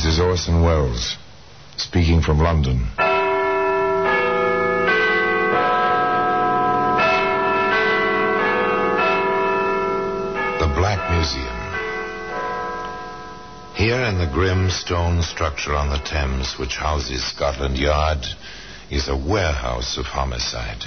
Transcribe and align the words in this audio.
This 0.00 0.14
is 0.14 0.20
Orson 0.20 0.62
Welles, 0.62 1.18
speaking 1.76 2.22
from 2.22 2.38
London. 2.38 2.88
The 10.58 10.72
Black 10.74 11.10
Museum. 11.10 11.44
Here 13.74 14.00
in 14.06 14.16
the 14.16 14.30
grim 14.32 14.70
stone 14.70 15.20
structure 15.20 15.74
on 15.74 15.90
the 15.90 15.98
Thames, 15.98 16.58
which 16.58 16.76
houses 16.76 17.22
Scotland 17.22 17.76
Yard, 17.76 18.24
is 18.90 19.06
a 19.06 19.14
warehouse 19.14 19.98
of 19.98 20.06
homicide. 20.06 20.82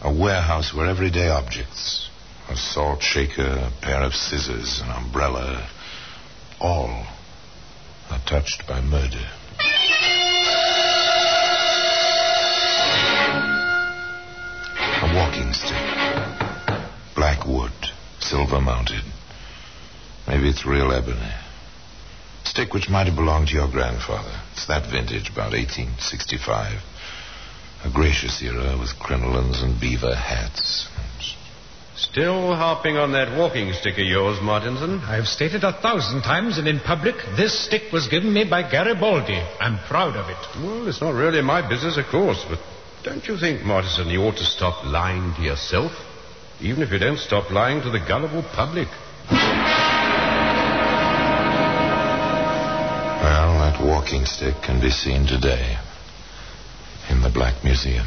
A 0.00 0.10
warehouse 0.10 0.72
where 0.72 0.86
everyday 0.86 1.28
objects, 1.28 2.08
a 2.48 2.56
salt 2.56 3.02
shaker, 3.02 3.42
a 3.42 3.72
pair 3.82 4.02
of 4.02 4.14
scissors, 4.14 4.80
an 4.80 4.88
umbrella, 4.88 5.68
all 6.58 7.06
are 8.10 8.20
touched 8.26 8.66
by 8.66 8.80
murder. 8.80 9.24
A 15.02 15.14
walking 15.14 15.52
stick. 15.52 17.14
Black 17.14 17.46
wood, 17.46 17.72
silver 18.20 18.60
mounted. 18.60 19.04
Maybe 20.26 20.48
it's 20.48 20.66
real 20.66 20.92
ebony. 20.92 21.32
Stick 22.44 22.72
which 22.72 22.88
might 22.88 23.06
have 23.06 23.16
belonged 23.16 23.48
to 23.48 23.54
your 23.54 23.70
grandfather. 23.70 24.40
It's 24.52 24.66
that 24.66 24.90
vintage, 24.90 25.30
about 25.30 25.52
1865. 25.52 26.80
A 27.84 27.90
gracious 27.92 28.40
era 28.42 28.78
with 28.78 28.90
crinolines 28.98 29.62
and 29.62 29.78
beaver 29.80 30.14
hats. 30.14 30.88
Still 31.96 32.56
harping 32.56 32.96
on 32.96 33.12
that 33.12 33.38
walking 33.38 33.72
stick 33.72 33.94
of 33.94 34.06
yours, 34.06 34.40
Martinson. 34.42 34.98
I've 35.04 35.28
stated 35.28 35.62
a 35.62 35.72
thousand 35.72 36.22
times 36.22 36.58
and 36.58 36.66
in 36.66 36.80
public, 36.80 37.14
this 37.36 37.66
stick 37.66 37.92
was 37.92 38.08
given 38.08 38.32
me 38.32 38.42
by 38.44 38.68
Garibaldi. 38.68 39.40
I'm 39.60 39.78
proud 39.78 40.16
of 40.16 40.28
it. 40.28 40.36
Well, 40.60 40.88
it's 40.88 41.00
not 41.00 41.14
really 41.14 41.40
my 41.40 41.62
business, 41.68 41.96
of 41.96 42.06
course, 42.06 42.44
but 42.48 42.58
don't 43.04 43.24
you 43.28 43.38
think, 43.38 43.62
Martinson, 43.62 44.08
you 44.08 44.22
ought 44.22 44.36
to 44.38 44.44
stop 44.44 44.84
lying 44.84 45.34
to 45.36 45.42
yourself? 45.42 45.92
Even 46.60 46.82
if 46.82 46.90
you 46.90 46.98
don't 46.98 47.18
stop 47.18 47.52
lying 47.52 47.80
to 47.82 47.90
the 47.90 48.00
gullible 48.00 48.42
public. 48.42 48.88
Well, 53.22 53.58
that 53.60 53.80
walking 53.80 54.24
stick 54.24 54.54
can 54.64 54.80
be 54.80 54.90
seen 54.90 55.26
today 55.26 55.78
in 57.08 57.22
the 57.22 57.30
Black 57.30 57.62
Museum. 57.62 58.06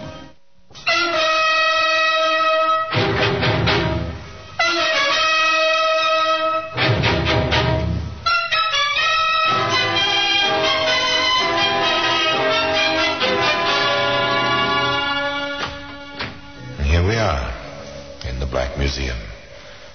Museum, 18.91 19.19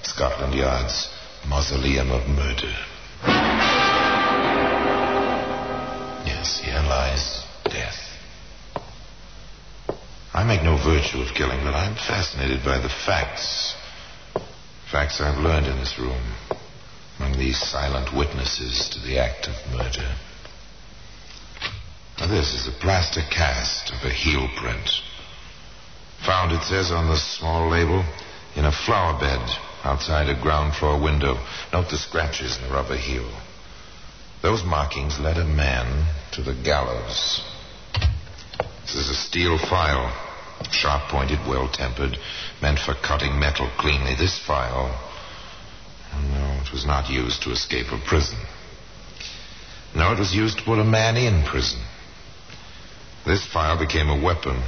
Scotland 0.04 0.54
Yard's 0.54 1.10
Mausoleum 1.46 2.10
of 2.10 2.26
Murder. 2.28 2.72
Yes, 6.24 6.62
here 6.64 6.80
lies 6.80 7.44
death. 7.64 7.98
I 10.32 10.44
make 10.44 10.62
no 10.62 10.78
virtue 10.82 11.20
of 11.20 11.34
killing, 11.34 11.60
but 11.62 11.74
I'm 11.74 11.94
fascinated 11.94 12.64
by 12.64 12.78
the 12.78 12.88
facts. 12.88 13.74
Facts 14.90 15.20
I've 15.20 15.44
learned 15.44 15.66
in 15.66 15.76
this 15.76 15.98
room, 15.98 16.32
among 17.18 17.38
these 17.38 17.58
silent 17.58 18.16
witnesses 18.16 18.88
to 18.94 19.00
the 19.06 19.18
act 19.18 19.46
of 19.46 19.76
murder. 19.76 20.16
Now, 22.18 22.28
this 22.28 22.54
is 22.54 22.66
a 22.66 22.80
plaster 22.80 23.20
cast 23.30 23.92
of 23.92 24.02
a 24.04 24.10
heel 24.10 24.48
print. 24.56 24.88
Found, 26.24 26.52
it 26.52 26.62
says 26.62 26.90
on 26.90 27.08
the 27.08 27.18
small 27.18 27.68
label, 27.68 28.02
in 28.56 28.64
a 28.64 28.72
flower 28.72 29.18
bed 29.20 29.40
outside 29.84 30.28
a 30.28 30.40
ground 30.40 30.74
floor 30.74 31.00
window. 31.00 31.36
Note 31.72 31.90
the 31.90 31.96
scratches 31.96 32.56
in 32.56 32.64
the 32.64 32.74
rubber 32.74 32.96
heel. 32.96 33.30
Those 34.42 34.64
markings 34.64 35.20
led 35.20 35.36
a 35.36 35.44
man 35.44 36.06
to 36.32 36.42
the 36.42 36.54
gallows. 36.64 37.42
This 38.82 38.96
is 38.96 39.10
a 39.10 39.14
steel 39.14 39.58
file, 39.58 40.10
sharp 40.70 41.10
pointed, 41.10 41.38
well 41.46 41.68
tempered, 41.70 42.16
meant 42.62 42.78
for 42.78 42.94
cutting 42.94 43.38
metal 43.38 43.70
cleanly. 43.78 44.14
This 44.14 44.38
file, 44.38 44.88
no, 46.14 46.60
it 46.64 46.72
was 46.72 46.86
not 46.86 47.10
used 47.10 47.42
to 47.42 47.50
escape 47.50 47.92
a 47.92 47.98
prison. 48.08 48.38
No, 49.94 50.12
it 50.12 50.18
was 50.18 50.34
used 50.34 50.58
to 50.58 50.64
put 50.64 50.78
a 50.78 50.84
man 50.84 51.16
in 51.16 51.44
prison. 51.44 51.80
This 53.26 53.44
file 53.46 53.78
became 53.78 54.08
a 54.08 54.22
weapon 54.22 54.62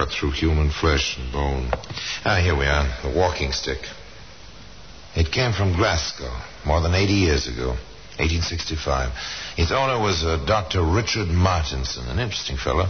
cut 0.00 0.08
through 0.18 0.30
human 0.30 0.70
flesh 0.70 1.18
and 1.18 1.30
bone. 1.30 1.68
Ah, 2.24 2.40
here 2.42 2.56
we 2.56 2.64
are, 2.64 2.88
the 3.02 3.14
walking 3.14 3.52
stick. 3.52 3.80
It 5.14 5.30
came 5.30 5.52
from 5.52 5.76
Glasgow 5.76 6.32
more 6.64 6.80
than 6.80 6.94
80 6.94 7.12
years 7.12 7.46
ago, 7.46 7.76
1865. 8.16 9.12
Its 9.58 9.72
owner 9.72 10.00
was 10.00 10.24
uh, 10.24 10.42
Dr. 10.46 10.82
Richard 10.82 11.28
Martinson, 11.28 12.08
an 12.08 12.18
interesting 12.18 12.56
fellow. 12.56 12.86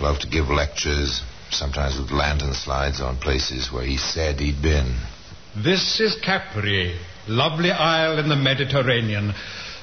Loved 0.00 0.22
to 0.22 0.28
give 0.28 0.48
lectures, 0.48 1.22
sometimes 1.50 1.96
with 1.96 2.10
lantern 2.10 2.54
slides 2.54 3.00
on 3.00 3.18
places 3.18 3.70
where 3.70 3.84
he 3.86 3.96
said 3.96 4.40
he'd 4.40 4.60
been. 4.60 4.98
This 5.54 6.00
is 6.00 6.18
Capri, 6.24 6.98
lovely 7.28 7.70
isle 7.70 8.18
in 8.18 8.28
the 8.28 8.34
Mediterranean, 8.34 9.32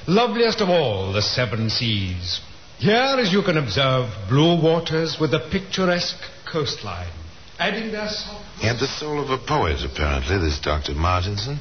loveliest 0.06 0.60
of 0.60 0.68
all 0.68 1.10
the 1.14 1.22
seven 1.22 1.70
seas. 1.70 2.40
Here, 2.78 3.16
as 3.18 3.32
you 3.32 3.42
can 3.42 3.56
observe, 3.56 4.10
blue 4.28 4.60
waters 4.60 5.16
with 5.18 5.32
a 5.32 5.48
picturesque 5.50 6.20
coastline, 6.54 7.10
adding 7.58 7.90
their 7.90 8.08
soft. 8.08 8.60
He 8.60 8.68
had 8.68 8.78
the 8.78 8.86
soul 8.86 9.20
of 9.20 9.28
a 9.28 9.44
poet, 9.44 9.84
apparently, 9.84 10.38
this 10.38 10.60
Dr. 10.60 10.94
Martinson. 10.94 11.58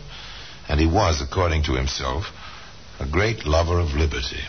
And 0.69 0.79
he 0.79 0.85
was, 0.85 1.19
according 1.19 1.63
to 1.63 1.73
himself, 1.73 2.25
a 2.99 3.07
great 3.09 3.45
lover 3.45 3.79
of 3.79 3.89
liberty. 3.95 4.39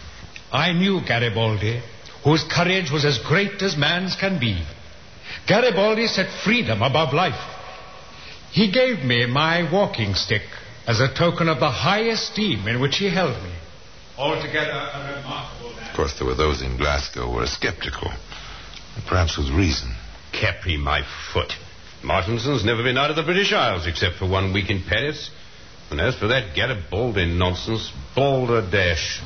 I 0.53 0.73
knew 0.73 1.01
Garibaldi, 1.01 1.83
whose 2.23 2.45
courage 2.45 2.91
was 2.93 3.05
as 3.05 3.19
great 3.19 3.63
as 3.63 3.77
man's 3.77 4.15
can 4.15 4.39
be. 4.39 4.63
Garibaldi 5.49 6.07
set 6.07 6.31
freedom 6.45 6.83
above 6.83 7.15
life. 7.15 7.43
He 8.53 8.71
gave 8.71 8.99
me 9.03 9.27
my 9.27 9.69
walking 9.73 10.15
stick 10.15 10.43
as 10.87 11.01
a 11.01 11.13
token 11.13 11.49
of 11.49 11.59
the 11.59 11.71
high 11.71 12.05
esteem 12.13 12.69
in 12.69 12.81
which 12.81 12.97
he 12.99 13.09
held 13.09 13.43
me. 13.43 13.55
Altogether 14.17 14.71
a 14.71 15.17
remarkable 15.17 15.71
man. 15.75 15.91
Of 15.91 15.97
course, 15.97 16.15
there 16.19 16.27
were 16.27 16.37
those 16.37 16.63
in 16.63 16.77
Glasgow 16.77 17.31
who 17.31 17.37
were 17.39 17.47
skeptical, 17.47 18.13
and 18.95 19.05
perhaps 19.07 19.37
with 19.37 19.49
reason. 19.49 19.97
Capri, 20.45 20.77
my 20.77 21.01
foot. 21.33 21.55
Martinson's 22.03 22.67
never 22.67 22.83
been 22.83 22.99
out 22.99 23.09
of 23.09 23.17
the 23.17 23.23
British 23.23 23.51
Isles 23.55 23.87
except 23.87 24.17
for 24.17 24.29
one 24.29 24.53
week 24.53 24.69
in 24.69 24.83
Paris. 24.87 25.31
And 25.91 25.99
as 25.99 26.17
for 26.17 26.27
that 26.27 26.55
Garibaldi 26.55 27.25
nonsense, 27.25 27.91
balderdash. 28.15 29.23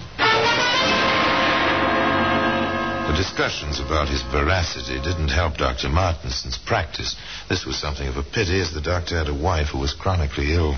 The 3.09 3.17
discussions 3.17 3.81
about 3.81 4.09
his 4.09 4.23
veracity 4.31 5.03
didn't 5.03 5.31
help 5.31 5.56
Dr. 5.56 5.89
Martinson's 5.89 6.56
practice. 6.56 7.17
This 7.49 7.67
was 7.67 7.77
something 7.77 8.06
of 8.06 8.17
a 8.17 8.23
pity, 8.23 8.61
as 8.61 8.73
the 8.73 8.81
doctor 8.81 9.19
had 9.19 9.29
a 9.29 9.35
wife 9.35 9.70
who 9.73 9.79
was 9.79 9.94
chronically 9.94 10.55
ill. 10.55 10.76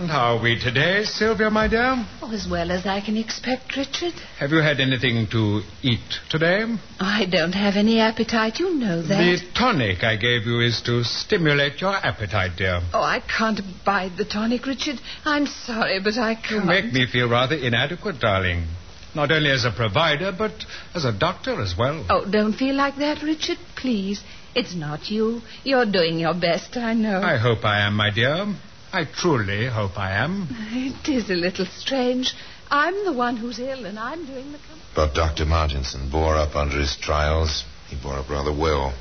And 0.00 0.08
how 0.08 0.38
are 0.38 0.42
we 0.42 0.58
today, 0.58 1.04
Sylvia, 1.04 1.50
my 1.50 1.68
dear? 1.68 1.94
Oh, 2.22 2.32
as 2.32 2.48
well 2.50 2.70
as 2.70 2.86
I 2.86 3.02
can 3.02 3.18
expect, 3.18 3.76
Richard. 3.76 4.14
Have 4.38 4.50
you 4.50 4.62
had 4.62 4.80
anything 4.80 5.26
to 5.30 5.60
eat 5.82 6.00
today? 6.30 6.64
I 6.98 7.26
don't 7.30 7.52
have 7.52 7.76
any 7.76 8.00
appetite, 8.00 8.60
you 8.60 8.74
know 8.76 9.02
that. 9.02 9.18
The 9.18 9.42
tonic 9.54 10.02
I 10.02 10.16
gave 10.16 10.46
you 10.46 10.60
is 10.60 10.80
to 10.86 11.04
stimulate 11.04 11.82
your 11.82 11.92
appetite, 11.94 12.52
dear. 12.56 12.80
Oh, 12.94 13.02
I 13.02 13.20
can't 13.20 13.58
abide 13.60 14.12
the 14.16 14.24
tonic, 14.24 14.64
Richard. 14.64 14.98
I'm 15.26 15.44
sorry, 15.44 16.00
but 16.02 16.16
I 16.16 16.34
can't. 16.34 16.64
You 16.64 16.70
make 16.70 16.94
me 16.94 17.06
feel 17.06 17.28
rather 17.28 17.56
inadequate, 17.56 18.20
darling. 18.20 18.68
Not 19.14 19.30
only 19.30 19.50
as 19.50 19.66
a 19.66 19.70
provider, 19.70 20.32
but 20.32 20.64
as 20.94 21.04
a 21.04 21.12
doctor 21.12 21.60
as 21.60 21.74
well. 21.78 22.06
Oh, 22.08 22.24
don't 22.24 22.54
feel 22.54 22.74
like 22.74 22.96
that, 22.96 23.22
Richard, 23.22 23.58
please. 23.76 24.24
It's 24.54 24.74
not 24.74 25.10
you. 25.10 25.42
You're 25.62 25.84
doing 25.84 26.18
your 26.18 26.32
best, 26.32 26.78
I 26.78 26.94
know. 26.94 27.20
I 27.20 27.36
hope 27.36 27.66
I 27.66 27.86
am, 27.86 27.96
my 27.96 28.08
dear. 28.08 28.46
I 28.92 29.04
truly 29.04 29.66
hope 29.66 29.96
I 29.96 30.12
am. 30.16 30.48
It 30.50 31.08
is 31.08 31.30
a 31.30 31.34
little 31.34 31.66
strange. 31.66 32.34
I'm 32.70 33.04
the 33.04 33.12
one 33.12 33.36
who's 33.36 33.58
ill, 33.60 33.84
and 33.84 33.98
I'm 33.98 34.26
doing 34.26 34.50
the 34.50 34.58
company. 34.58 34.80
But 34.96 35.14
Dr. 35.14 35.44
Martinson 35.44 36.10
bore 36.10 36.36
up 36.36 36.56
under 36.56 36.78
his 36.78 36.96
trials. 36.96 37.64
He 37.88 37.96
bore 38.00 38.14
up 38.14 38.28
rather 38.28 38.52
well. 38.52 38.92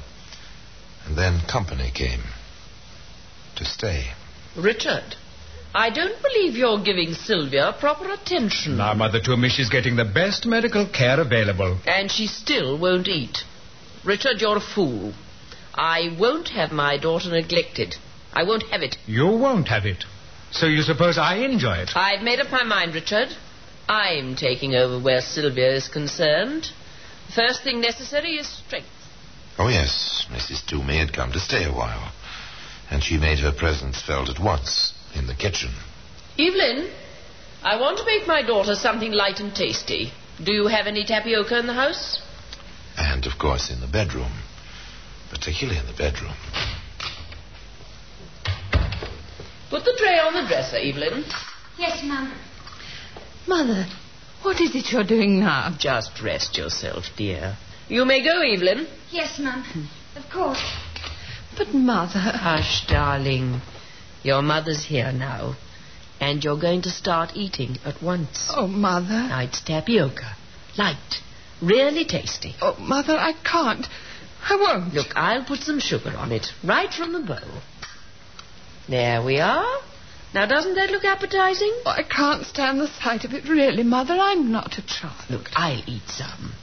And 1.05 1.17
then 1.17 1.41
company 1.51 1.91
came. 1.93 2.21
To 3.55 3.65
stay. 3.65 4.11
Richard, 4.55 5.15
I 5.73 5.89
don't 5.89 6.21
believe 6.21 6.55
you're 6.55 6.83
giving 6.83 7.13
Sylvia 7.13 7.75
proper 7.79 8.11
attention. 8.11 8.77
Now, 8.77 8.93
Mother 8.93 9.19
Toomey, 9.19 9.49
she's 9.49 9.69
getting 9.69 9.95
the 9.95 10.05
best 10.05 10.45
medical 10.45 10.87
care 10.87 11.19
available. 11.19 11.79
And 11.85 12.11
she 12.11 12.27
still 12.27 12.77
won't 12.77 13.07
eat. 13.07 13.39
Richard, 14.05 14.39
you're 14.39 14.57
a 14.57 14.61
fool. 14.61 15.13
I 15.73 16.15
won't 16.19 16.49
have 16.49 16.71
my 16.71 16.97
daughter 16.97 17.29
neglected. 17.29 17.95
I 18.33 18.43
won't 18.43 18.63
have 18.71 18.81
it. 18.81 18.97
You 19.05 19.27
won't 19.27 19.67
have 19.67 19.85
it. 19.85 20.05
So 20.51 20.65
you 20.65 20.81
suppose 20.81 21.17
I 21.17 21.37
enjoy 21.37 21.77
it? 21.77 21.91
I've 21.95 22.23
made 22.23 22.39
up 22.39 22.51
my 22.51 22.63
mind, 22.63 22.95
Richard. 22.95 23.29
I'm 23.87 24.35
taking 24.35 24.75
over 24.75 25.01
where 25.03 25.21
Sylvia 25.21 25.73
is 25.73 25.87
concerned. 25.87 26.67
The 27.27 27.33
first 27.33 27.63
thing 27.63 27.81
necessary 27.81 28.37
is 28.37 28.47
strength. 28.47 28.87
Oh, 29.57 29.67
yes, 29.67 30.25
Mrs. 30.31 30.65
Toomey 30.65 30.97
had 30.97 31.13
come 31.13 31.31
to 31.31 31.39
stay 31.39 31.65
a 31.65 31.71
while. 31.71 32.11
And 32.89 33.03
she 33.03 33.17
made 33.17 33.39
her 33.39 33.51
presence 33.51 34.01
felt 34.01 34.29
at 34.29 34.39
once 34.39 34.93
in 35.13 35.27
the 35.27 35.35
kitchen. 35.35 35.71
Evelyn, 36.37 36.89
I 37.61 37.79
want 37.79 37.97
to 37.97 38.05
make 38.05 38.25
my 38.27 38.41
daughter 38.41 38.75
something 38.75 39.11
light 39.11 39.39
and 39.39 39.53
tasty. 39.53 40.11
Do 40.43 40.53
you 40.53 40.67
have 40.67 40.87
any 40.87 41.03
tapioca 41.03 41.59
in 41.59 41.67
the 41.67 41.73
house? 41.73 42.21
And, 42.97 43.25
of 43.25 43.37
course, 43.37 43.69
in 43.69 43.81
the 43.81 43.87
bedroom. 43.87 44.31
Particularly 45.29 45.79
in 45.79 45.85
the 45.85 45.93
bedroom. 45.93 46.33
Put 49.69 49.85
the 49.85 49.95
tray 49.97 50.17
on 50.19 50.33
the 50.33 50.47
dresser, 50.47 50.77
Evelyn. 50.77 51.23
Yes, 51.77 52.01
Mum. 52.03 52.33
Mother, 53.47 53.85
what 54.41 54.59
is 54.59 54.75
it 54.75 54.91
you're 54.91 55.03
doing 55.03 55.39
now? 55.39 55.75
Just 55.77 56.21
rest 56.23 56.57
yourself, 56.57 57.05
dear. 57.15 57.55
You 57.87 58.03
may 58.05 58.23
go, 58.23 58.41
Evelyn. 58.41 58.87
Yes, 59.11 59.37
Mum. 59.39 59.89
Of 60.15 60.29
course. 60.31 60.63
But, 61.57 61.73
Mother. 61.73 62.19
Hush, 62.19 62.87
darling. 62.87 63.61
Your 64.23 64.41
mother's 64.41 64.85
here 64.85 65.11
now. 65.11 65.55
And 66.19 66.43
you're 66.43 66.59
going 66.59 66.81
to 66.83 66.89
start 66.89 67.31
eating 67.35 67.77
at 67.85 68.01
once. 68.01 68.51
Oh, 68.55 68.67
Mother. 68.67 69.27
Now, 69.29 69.41
it's 69.41 69.61
tapioca. 69.61 70.35
Light. 70.77 71.21
Really 71.61 72.05
tasty. 72.05 72.55
Oh, 72.61 72.75
Mother, 72.79 73.13
I 73.17 73.33
can't. 73.43 73.85
I 74.41 74.55
won't. 74.55 74.93
Look, 74.93 75.15
I'll 75.15 75.45
put 75.45 75.59
some 75.59 75.79
sugar 75.79 76.13
on 76.17 76.31
it, 76.31 76.47
right 76.63 76.91
from 76.91 77.13
the 77.13 77.19
bowl. 77.19 77.61
There 78.89 79.23
we 79.23 79.39
are. 79.39 79.81
Now, 80.33 80.45
doesn't 80.45 80.75
that 80.75 80.89
look 80.89 81.05
appetizing? 81.05 81.73
Oh, 81.85 81.91
I 81.91 82.03
can't 82.03 82.45
stand 82.45 82.79
the 82.79 82.87
sight 82.87 83.23
of 83.23 83.33
it, 83.33 83.47
really, 83.47 83.83
Mother. 83.83 84.15
I'm 84.19 84.51
not 84.51 84.77
a 84.77 84.85
child. 84.85 85.29
Look, 85.29 85.49
I'll 85.55 85.83
eat 85.87 86.07
some. 86.07 86.53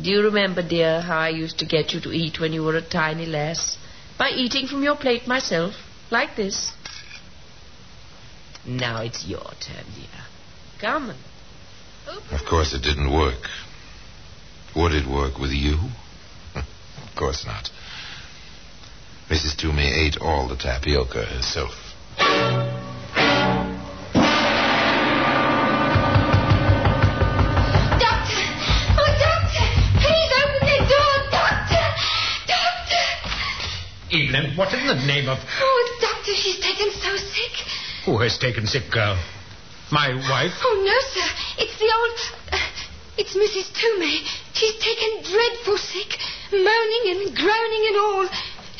Do 0.00 0.10
you 0.10 0.22
remember, 0.22 0.66
dear, 0.66 1.00
how 1.00 1.18
I 1.18 1.28
used 1.28 1.58
to 1.60 1.66
get 1.66 1.92
you 1.92 2.00
to 2.00 2.12
eat 2.12 2.40
when 2.40 2.52
you 2.52 2.62
were 2.64 2.76
a 2.76 2.82
tiny 2.82 3.26
lass? 3.26 3.76
By 4.18 4.30
eating 4.30 4.66
from 4.66 4.82
your 4.82 4.96
plate 4.96 5.28
myself, 5.28 5.74
like 6.10 6.36
this. 6.36 6.72
Now 8.66 9.02
it's 9.02 9.24
your 9.26 9.44
turn, 9.60 9.84
dear. 9.94 10.24
Come 10.80 11.10
on. 11.10 11.16
Open 12.08 12.34
Of 12.34 12.46
course, 12.48 12.74
it 12.74 12.82
didn't 12.82 13.12
work. 13.12 13.48
Would 14.74 14.92
it 14.92 15.08
work 15.08 15.38
with 15.38 15.52
you? 15.52 15.78
of 16.56 17.16
course 17.16 17.44
not. 17.46 17.70
Mrs. 19.30 19.56
Toomey 19.56 19.88
ate 19.88 20.18
all 20.20 20.48
the 20.48 20.56
tapioca 20.56 21.24
herself. 21.24 21.72
Doctor! 27.96 28.44
Oh, 29.00 29.12
doctor! 29.16 29.66
Please 29.96 30.30
open 30.44 30.60
the 30.68 30.80
door, 30.92 31.14
doctor! 31.32 31.86
Doctor! 32.52 33.04
Evelyn, 34.12 34.56
what 34.56 34.74
in 34.74 34.86
the 34.86 35.00
name 35.06 35.28
of... 35.30 35.38
Oh, 35.40 35.98
doctor, 36.02 36.34
she's 36.34 36.60
taken 36.60 36.90
so 36.92 37.16
sick. 37.16 37.52
Who 38.04 38.18
has 38.20 38.36
taken 38.36 38.66
sick, 38.66 38.90
girl? 38.90 39.16
My 39.90 40.12
wife? 40.12 40.52
Oh, 40.60 40.82
no, 40.84 40.98
sir. 41.16 41.28
It's 41.64 41.78
the 41.78 41.88
old... 41.88 42.18
Uh, 42.52 42.58
it's 43.16 43.32
Mrs. 43.34 43.72
Toomey. 43.72 44.20
She's 44.52 44.76
taken 44.84 45.22
dreadful 45.32 45.78
sick, 45.78 46.18
moaning 46.52 47.04
and 47.08 47.34
groaning 47.34 47.84
and 47.88 47.96
all. 47.96 48.28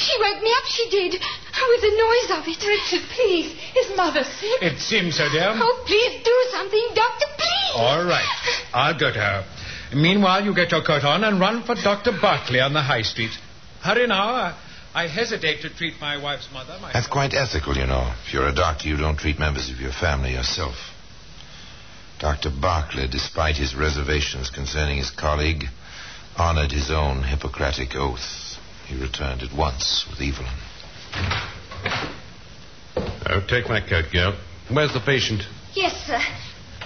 She 0.04 0.14
woke 0.20 0.42
me 0.42 0.52
up, 0.52 0.66
she 0.68 0.90
did, 0.90 1.12
with 1.16 1.80
the 1.80 1.94
noise 1.96 2.28
of 2.36 2.44
it. 2.46 2.60
Richard, 2.60 3.08
please. 3.16 3.56
Is 3.76 3.96
Mother 3.96 4.22
sick? 4.22 4.60
It 4.60 4.78
seems 4.78 5.16
so, 5.16 5.28
dear. 5.30 5.52
Oh, 5.56 5.84
please 5.86 6.22
do 6.22 6.36
something, 6.52 6.88
doctor, 6.94 7.26
please. 7.38 7.72
All 7.74 8.04
right. 8.04 8.28
I'll 8.74 8.98
go 8.98 9.10
to 9.12 9.18
her. 9.18 9.44
Meanwhile, 9.94 10.44
you 10.44 10.54
get 10.54 10.72
your 10.72 10.82
coat 10.82 11.04
on 11.04 11.24
and 11.24 11.40
run 11.40 11.62
for 11.62 11.74
Dr. 11.74 12.12
Barclay 12.20 12.60
on 12.60 12.74
the 12.74 12.82
high 12.82 13.02
street. 13.02 13.30
Hurry 13.80 14.06
now. 14.06 14.28
I, 14.28 14.58
I 14.94 15.08
hesitate 15.08 15.62
to 15.62 15.70
treat 15.70 15.94
my 16.00 16.22
wife's 16.22 16.48
mother. 16.52 16.76
My 16.80 16.92
That's 16.92 17.06
quite 17.06 17.32
ethical, 17.32 17.76
you 17.76 17.86
know. 17.86 18.12
If 18.26 18.34
you're 18.34 18.48
a 18.48 18.54
doctor, 18.54 18.88
you 18.88 18.96
don't 18.96 19.18
treat 19.18 19.38
members 19.38 19.70
of 19.70 19.80
your 19.80 19.92
family 19.92 20.32
yourself. 20.32 20.74
Dr. 22.18 22.50
Barclay, 22.50 23.08
despite 23.08 23.56
his 23.56 23.74
reservations 23.74 24.50
concerning 24.50 24.98
his 24.98 25.10
colleague, 25.10 25.64
honored 26.36 26.72
his 26.72 26.90
own 26.90 27.22
Hippocratic 27.22 27.94
oath. 27.94 28.43
He 28.86 29.00
returned 29.00 29.42
at 29.42 29.56
once 29.56 30.06
with 30.10 30.20
Evelyn. 30.20 30.52
Oh, 33.26 33.40
take 33.48 33.68
my 33.68 33.80
coat, 33.80 34.04
girl. 34.12 34.38
Where's 34.72 34.92
the 34.92 35.00
patient? 35.00 35.42
Yes, 35.74 35.94
sir. 36.06 36.20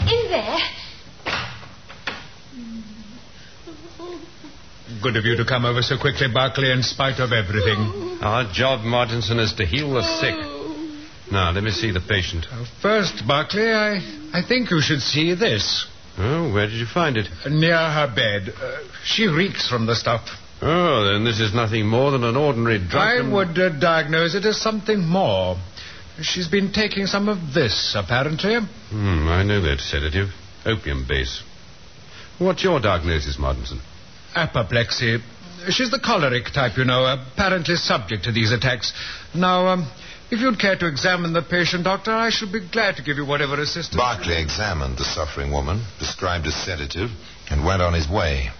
In 0.00 0.30
there. 0.30 0.58
Good 5.02 5.16
of 5.16 5.24
you 5.24 5.36
to 5.36 5.44
come 5.44 5.64
over 5.64 5.82
so 5.82 5.98
quickly, 5.98 6.28
Barclay, 6.32 6.72
in 6.72 6.82
spite 6.82 7.20
of 7.20 7.32
everything. 7.32 8.18
Our 8.22 8.50
job, 8.52 8.84
Martinson, 8.84 9.38
is 9.38 9.52
to 9.54 9.66
heal 9.66 9.92
the 9.92 10.02
sick. 10.02 10.34
Now, 11.30 11.50
let 11.52 11.62
me 11.62 11.70
see 11.70 11.90
the 11.90 12.00
patient. 12.00 12.46
Uh, 12.50 12.64
First, 12.80 13.26
Barclay, 13.26 13.70
I, 13.70 13.96
I 14.32 14.42
think 14.46 14.70
you 14.70 14.80
should 14.80 15.00
see 15.02 15.34
this. 15.34 15.86
Oh, 16.16 16.52
where 16.52 16.66
did 16.66 16.76
you 16.76 16.86
find 16.86 17.16
it? 17.16 17.28
Near 17.48 17.76
her 17.76 18.10
bed. 18.14 18.54
Uh, 18.56 18.78
she 19.04 19.26
reeks 19.26 19.68
from 19.68 19.86
the 19.86 19.94
stuff. 19.94 20.26
Oh, 20.60 21.12
then 21.12 21.24
this 21.24 21.40
is 21.40 21.54
nothing 21.54 21.86
more 21.86 22.10
than 22.10 22.24
an 22.24 22.36
ordinary 22.36 22.78
drug. 22.78 22.94
I 22.94 23.20
would 23.32 23.58
uh, 23.58 23.78
diagnose 23.78 24.34
it 24.34 24.44
as 24.44 24.60
something 24.60 25.04
more. 25.04 25.56
She's 26.20 26.48
been 26.48 26.72
taking 26.72 27.06
some 27.06 27.28
of 27.28 27.54
this, 27.54 27.94
apparently. 27.96 28.58
Hmm, 28.90 29.28
I 29.28 29.44
know 29.44 29.60
that 29.62 29.80
sedative. 29.80 30.30
Opium 30.66 31.06
base. 31.08 31.42
What's 32.38 32.64
your 32.64 32.80
diagnosis, 32.80 33.38
Martinson? 33.38 33.80
Apoplexy. 34.34 35.18
She's 35.70 35.90
the 35.90 36.00
choleric 36.00 36.52
type, 36.52 36.76
you 36.76 36.84
know, 36.84 37.04
apparently 37.06 37.76
subject 37.76 38.24
to 38.24 38.32
these 38.32 38.52
attacks. 38.52 38.92
Now, 39.34 39.68
um, 39.68 39.90
if 40.30 40.40
you'd 40.40 40.58
care 40.58 40.76
to 40.76 40.86
examine 40.86 41.32
the 41.32 41.42
patient, 41.42 41.84
Doctor, 41.84 42.12
I 42.12 42.30
should 42.30 42.52
be 42.52 42.60
glad 42.68 42.96
to 42.96 43.02
give 43.02 43.16
you 43.16 43.26
whatever 43.26 43.60
assistance. 43.60 43.96
Barclay 43.96 44.42
examined 44.42 44.98
the 44.98 45.04
suffering 45.04 45.52
woman, 45.52 45.84
prescribed 45.98 46.46
a 46.46 46.52
sedative, 46.52 47.10
and 47.50 47.64
went 47.64 47.82
on 47.82 47.94
his 47.94 48.08
way. 48.08 48.50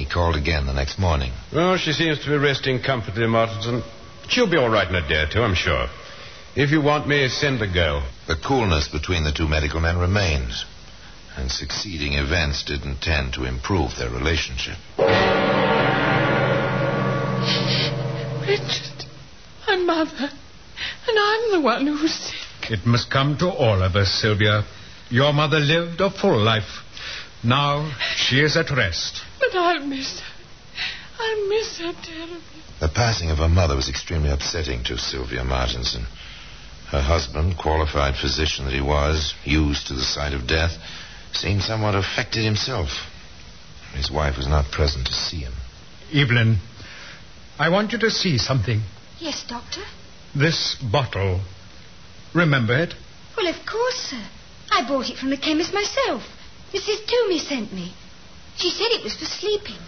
He 0.00 0.06
called 0.06 0.34
again 0.34 0.64
the 0.64 0.72
next 0.72 0.98
morning. 0.98 1.30
Well, 1.54 1.76
she 1.76 1.92
seems 1.92 2.20
to 2.20 2.30
be 2.30 2.38
resting 2.38 2.80
comfortably, 2.80 3.26
Martinson. 3.26 3.82
She'll 4.30 4.50
be 4.50 4.56
all 4.56 4.70
right 4.70 4.88
in 4.88 4.94
a 4.94 5.06
day 5.06 5.24
or 5.24 5.26
two, 5.30 5.42
I'm 5.42 5.54
sure. 5.54 5.88
If 6.56 6.70
you 6.70 6.80
want 6.80 7.06
me, 7.06 7.28
send 7.28 7.60
the 7.60 7.66
girl. 7.66 8.02
The 8.26 8.36
coolness 8.36 8.88
between 8.88 9.24
the 9.24 9.30
two 9.30 9.46
medical 9.46 9.78
men 9.78 9.98
remained, 9.98 10.52
and 11.36 11.52
succeeding 11.52 12.14
events 12.14 12.64
didn't 12.64 13.02
tend 13.02 13.34
to 13.34 13.44
improve 13.44 13.90
their 13.98 14.08
relationship. 14.08 14.78
Richard, 18.48 19.04
my 19.68 19.76
mother. 19.76 20.30
And 21.08 21.18
I'm 21.18 21.52
the 21.52 21.60
one 21.60 21.86
who's 21.86 22.14
sick. 22.14 22.70
It 22.70 22.86
must 22.86 23.10
come 23.10 23.36
to 23.36 23.50
all 23.50 23.82
of 23.82 23.96
us, 23.96 24.10
Sylvia. 24.10 24.64
Your 25.10 25.34
mother 25.34 25.60
lived 25.60 26.00
a 26.00 26.08
full 26.08 26.40
life. 26.42 26.80
Now 27.44 27.92
she 28.16 28.40
is 28.40 28.56
at 28.56 28.70
rest. 28.70 29.24
But 29.40 29.58
I'll 29.58 29.86
miss 29.86 30.20
her. 30.20 30.26
I'll 31.18 31.48
miss 31.48 31.78
her 31.78 31.92
terribly. 32.02 32.40
The 32.80 32.88
passing 32.88 33.30
of 33.30 33.38
her 33.38 33.48
mother 33.48 33.74
was 33.76 33.88
extremely 33.88 34.30
upsetting 34.30 34.84
to 34.84 34.96
Sylvia 34.98 35.44
Martinson. 35.44 36.06
Her 36.90 37.00
husband, 37.00 37.56
qualified 37.58 38.16
physician 38.16 38.64
that 38.64 38.74
he 38.74 38.80
was, 38.80 39.34
used 39.44 39.86
to 39.88 39.94
the 39.94 40.02
sight 40.02 40.32
of 40.32 40.46
death, 40.46 40.72
seemed 41.32 41.62
somewhat 41.62 41.94
affected 41.94 42.44
himself. 42.44 42.88
His 43.94 44.10
wife 44.10 44.36
was 44.36 44.46
not 44.46 44.70
present 44.70 45.06
to 45.06 45.12
see 45.12 45.38
him. 45.38 45.52
Evelyn, 46.12 46.58
I 47.58 47.68
want 47.68 47.92
you 47.92 47.98
to 47.98 48.10
see 48.10 48.38
something. 48.38 48.82
Yes, 49.18 49.44
doctor. 49.48 49.82
This 50.34 50.76
bottle. 50.76 51.40
Remember 52.34 52.76
it? 52.76 52.94
Well, 53.36 53.48
of 53.48 53.66
course, 53.66 53.96
sir. 53.96 54.24
I 54.70 54.86
bought 54.86 55.10
it 55.10 55.18
from 55.18 55.30
the 55.30 55.36
chemist 55.36 55.72
myself. 55.74 56.22
Mrs. 56.72 57.06
Toomey 57.06 57.38
sent 57.38 57.72
me. 57.72 57.92
She 58.60 58.70
said 58.70 58.88
it 58.90 59.02
was 59.02 59.14
for 59.16 59.24
sleeping. 59.24 59.78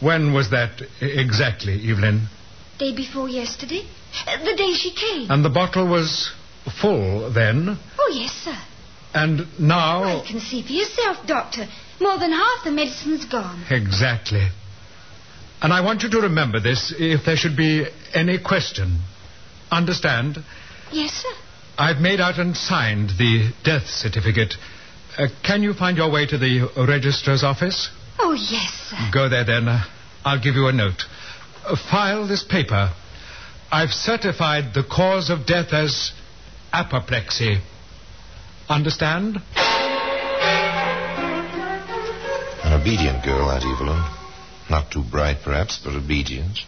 When 0.00 0.32
was 0.32 0.50
that 0.50 0.80
exactly, 1.00 1.74
Evelyn? 1.90 2.28
Day 2.78 2.94
before 2.94 3.28
yesterday. 3.28 3.82
Uh, 4.26 4.44
the 4.44 4.56
day 4.56 4.72
she 4.74 4.92
came. 4.94 5.30
And 5.30 5.44
the 5.44 5.50
bottle 5.50 5.88
was 5.88 6.30
full 6.80 7.32
then? 7.32 7.78
oh, 7.98 8.12
yes, 8.14 8.32
sir. 8.32 8.56
And 9.14 9.46
now. 9.58 10.00
Well, 10.02 10.22
you 10.22 10.28
can 10.28 10.40
see 10.40 10.62
for 10.62 10.72
yourself, 10.72 11.26
Doctor. 11.26 11.66
More 12.00 12.18
than 12.18 12.32
half 12.32 12.64
the 12.64 12.70
medicine's 12.70 13.24
gone. 13.24 13.64
Exactly. 13.70 14.48
And 15.60 15.72
I 15.72 15.80
want 15.80 16.02
you 16.02 16.10
to 16.10 16.20
remember 16.22 16.60
this 16.60 16.94
if 16.96 17.24
there 17.24 17.36
should 17.36 17.56
be 17.56 17.86
any 18.14 18.38
question. 18.38 19.00
Understand? 19.70 20.38
Yes, 20.92 21.12
sir. 21.12 21.32
I've 21.78 21.98
made 22.00 22.20
out 22.20 22.38
and 22.38 22.56
signed 22.56 23.10
the 23.18 23.52
death 23.64 23.86
certificate. 23.86 24.54
Uh, 25.16 25.26
can 25.44 25.62
you 25.62 25.72
find 25.74 25.96
your 25.96 26.10
way 26.10 26.26
to 26.26 26.38
the 26.38 26.68
registrar's 26.88 27.42
office? 27.44 27.90
Oh, 28.18 28.32
yes, 28.32 28.70
sir. 28.90 29.10
Go 29.12 29.28
there 29.28 29.44
then. 29.44 29.68
Uh, 29.68 29.84
I'll 30.24 30.40
give 30.40 30.54
you 30.54 30.68
a 30.68 30.72
note. 30.72 31.02
Uh, 31.64 31.76
file 31.90 32.26
this 32.26 32.44
paper. 32.44 32.92
I've 33.70 33.90
certified 33.90 34.74
the 34.74 34.84
cause 34.84 35.30
of 35.30 35.46
death 35.46 35.72
as 35.72 36.12
apoplexy. 36.72 37.58
Understand? 38.68 39.38
An 42.64 42.80
obedient 42.80 43.24
girl, 43.24 43.48
that 43.48 43.64
Evelyn. 43.64 44.04
Not 44.70 44.90
too 44.90 45.02
bright, 45.10 45.38
perhaps, 45.44 45.78
but 45.82 45.94
obedient. 45.94 46.58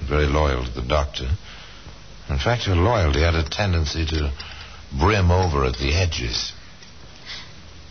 And 0.00 0.08
very 0.08 0.26
loyal 0.26 0.64
to 0.64 0.70
the 0.70 0.86
doctor. 0.86 1.28
In 2.28 2.38
fact, 2.38 2.64
her 2.64 2.74
loyalty 2.74 3.20
had 3.20 3.34
a 3.34 3.48
tendency 3.48 4.06
to 4.06 4.32
brim 4.98 5.30
over 5.30 5.64
at 5.64 5.78
the 5.78 5.94
edges. 5.94 6.52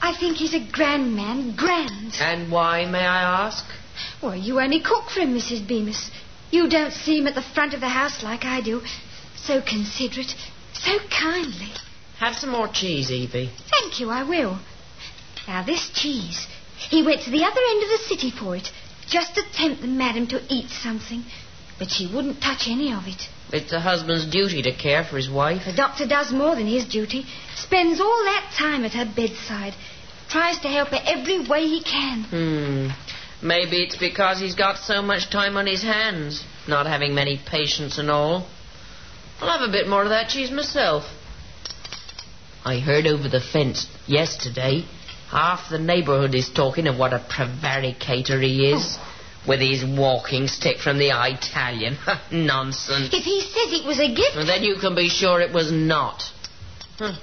I 0.01 0.15
think 0.20 0.38
he's 0.38 0.53
a 0.55 0.72
grand 0.72 1.15
man. 1.15 1.55
Grand. 1.55 2.15
And 2.20 2.51
why, 2.51 2.86
may 2.86 3.05
I 3.05 3.46
ask? 3.46 3.63
Well, 4.22 4.36
you 4.36 4.60
only 4.60 4.81
cook 4.81 5.10
for 5.10 5.20
him, 5.20 5.36
Mrs. 5.36 5.67
Bemis. 5.67 6.10
You 6.50 6.67
don't 6.67 6.91
see 6.91 7.20
him 7.20 7.27
at 7.27 7.36
the 7.36 7.41
front 7.41 7.74
of 7.74 7.79
the 7.79 7.89
house 7.89 8.24
like 8.24 8.43
I 8.43 8.62
do. 8.62 8.81
So 9.36 9.62
considerate, 9.62 10.36
so 10.74 10.98
kindly. 11.10 11.72
Have 12.20 12.36
some 12.36 12.51
more 12.51 12.67
cheese, 12.67 13.12
Evie. 13.12 13.51
Thank 13.70 14.00
you, 14.00 14.10
I 14.10 14.24
will. 14.24 14.60
Now, 15.48 15.63
this 15.63 15.89
cheese. 15.93 16.48
He 16.89 17.03
went 17.03 17.22
to 17.22 17.31
the 17.31 17.43
other 17.43 17.62
end 17.70 17.84
of 17.84 17.89
the 17.89 18.05
city 18.08 18.31
for 18.31 18.55
it, 18.55 18.72
just 19.08 19.36
to 19.36 19.43
tempt 19.53 19.81
the 19.81 19.88
madam 19.88 20.27
to 20.27 20.41
eat 20.50 20.70
something. 20.70 21.24
But 21.82 21.90
she 21.90 22.06
wouldn't 22.06 22.40
touch 22.40 22.68
any 22.68 22.94
of 22.94 23.08
it. 23.08 23.24
It's 23.52 23.74
a 23.74 23.80
husband's 23.80 24.28
duty 24.28 24.62
to 24.62 24.72
care 24.72 25.04
for 25.04 25.18
his 25.18 25.28
wife. 25.28 25.64
The 25.66 25.74
doctor 25.74 26.08
does 26.08 26.32
more 26.32 26.56
than 26.56 26.68
his 26.68 26.86
duty. 26.86 27.26
Spends 27.56 28.00
all 28.00 28.24
that 28.26 28.54
time 28.56 28.86
at 28.86 28.94
her 28.94 29.12
bedside. 29.16 29.74
Tries 30.30 30.60
to 30.60 30.68
help 30.68 30.90
her 30.90 31.02
every 31.04 31.40
way 31.40 31.66
he 31.66 31.82
can. 31.82 32.24
Hmm. 32.26 32.90
Maybe 33.44 33.78
it's 33.78 33.98
because 33.98 34.40
he's 34.40 34.54
got 34.54 34.78
so 34.78 35.02
much 35.02 35.32
time 35.32 35.58
on 35.58 35.66
his 35.66 35.82
hands, 35.82 36.44
not 36.68 36.86
having 36.86 37.16
many 37.16 37.42
patients 37.44 37.98
and 37.98 38.12
all. 38.12 38.48
I'll 39.40 39.58
have 39.58 39.68
a 39.68 39.72
bit 39.72 39.88
more 39.88 40.04
of 40.04 40.10
that 40.10 40.30
cheese 40.30 40.52
myself. 40.52 41.06
I 42.64 42.78
heard 42.78 43.08
over 43.08 43.28
the 43.28 43.42
fence 43.42 43.88
yesterday. 44.06 44.86
Half 45.32 45.72
the 45.72 45.80
neighborhood 45.80 46.36
is 46.36 46.48
talking 46.48 46.86
of 46.86 47.00
what 47.00 47.12
a 47.12 47.26
prevaricator 47.28 48.40
he 48.40 48.70
is. 48.70 49.00
With 49.48 49.60
his 49.60 49.83
walking 49.83 50.48
stick 50.48 50.77
from 50.77 51.00
the 51.00 51.10
Italian. 51.10 51.98
Nonsense. 52.31 53.10
If 53.12 53.24
he 53.24 53.41
says 53.41 53.79
it 53.79 53.88
was 53.88 54.00
a 54.00 54.13
gift. 54.13 54.36
Well, 54.36 54.45
then 54.45 54.63
you 54.63 54.77
can 54.79 54.93
be 54.93 55.10
sure 55.10 55.41
it 55.41 55.51
was 55.51 55.71
not. 55.71 56.24
Huh. 56.98 57.17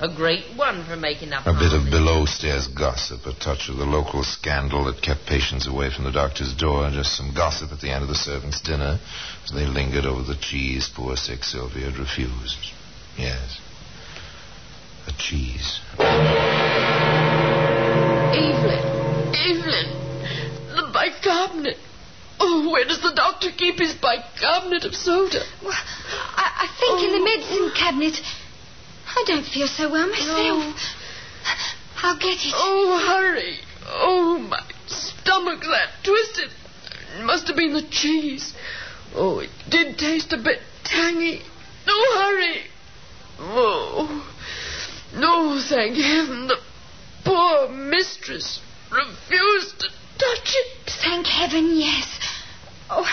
A 0.00 0.08
great 0.08 0.56
one 0.56 0.84
for 0.84 0.94
making 0.96 1.32
up 1.32 1.44
A 1.44 1.52
bit 1.52 1.72
of 1.72 1.90
below 1.90 2.24
stairs 2.24 2.68
gossip, 2.68 3.26
a 3.26 3.32
touch 3.32 3.68
of 3.68 3.78
the 3.78 3.84
local 3.84 4.22
scandal 4.22 4.84
that 4.84 5.02
kept 5.02 5.26
patients 5.26 5.66
away 5.66 5.90
from 5.90 6.04
the 6.04 6.12
doctor's 6.12 6.54
door, 6.54 6.88
just 6.90 7.16
some 7.16 7.34
gossip 7.34 7.72
at 7.72 7.80
the 7.80 7.90
end 7.90 8.02
of 8.02 8.08
the 8.08 8.14
servants' 8.14 8.60
dinner 8.60 9.00
as 9.42 9.50
they 9.50 9.66
lingered 9.66 10.06
over 10.06 10.22
the 10.22 10.36
cheese 10.36 10.88
poor 10.94 11.16
sick 11.16 11.42
Sylvia 11.42 11.90
had 11.90 11.98
refused. 11.98 12.58
Yes. 13.16 13.58
The 15.06 15.12
cheese. 15.18 15.80
Evelyn, 18.38 18.84
Evelyn, 19.34 19.88
the 19.98 20.07
Oh, 22.40 22.70
where 22.70 22.84
does 22.84 23.00
the 23.00 23.12
doctor 23.14 23.50
keep 23.56 23.78
his 23.78 23.94
bicarbonate 23.94 24.84
of 24.84 24.94
soda? 24.94 25.42
Well, 25.62 25.72
I, 25.72 26.66
I 26.66 26.76
think 26.78 27.02
in 27.02 27.12
the 27.12 27.20
oh. 27.20 27.36
medicine 27.36 27.72
cabinet. 27.76 28.20
I 29.08 29.24
don't 29.26 29.46
feel 29.46 29.66
so 29.66 29.90
well 29.90 30.08
myself. 30.08 30.28
Oh. 30.28 30.94
I'll 32.02 32.18
get 32.18 32.38
it. 32.44 32.52
Oh, 32.54 33.04
hurry. 33.06 33.58
Oh, 33.86 34.38
my 34.38 34.62
stomach's 34.86 35.66
that 35.66 36.04
twisted. 36.04 36.50
It 37.18 37.24
must 37.24 37.48
have 37.48 37.56
been 37.56 37.72
the 37.72 37.88
cheese. 37.90 38.54
Oh, 39.14 39.40
it 39.40 39.50
did 39.68 39.98
taste 39.98 40.32
a 40.32 40.36
bit 40.36 40.60
tangy. 40.84 41.42
Oh, 41.86 42.14
hurry. 42.18 42.64
Oh, 43.40 44.28
no, 45.14 45.60
thank 45.68 45.96
heaven. 45.96 46.48
The 46.48 46.58
poor 47.24 47.68
mistress 47.68 48.60
refused 48.90 49.80
to 49.80 49.88
touch 50.18 50.54
it. 50.54 50.90
Thank 51.02 51.26
heaven, 51.26 51.76
yes. 51.78 52.18
Oh, 52.90 53.08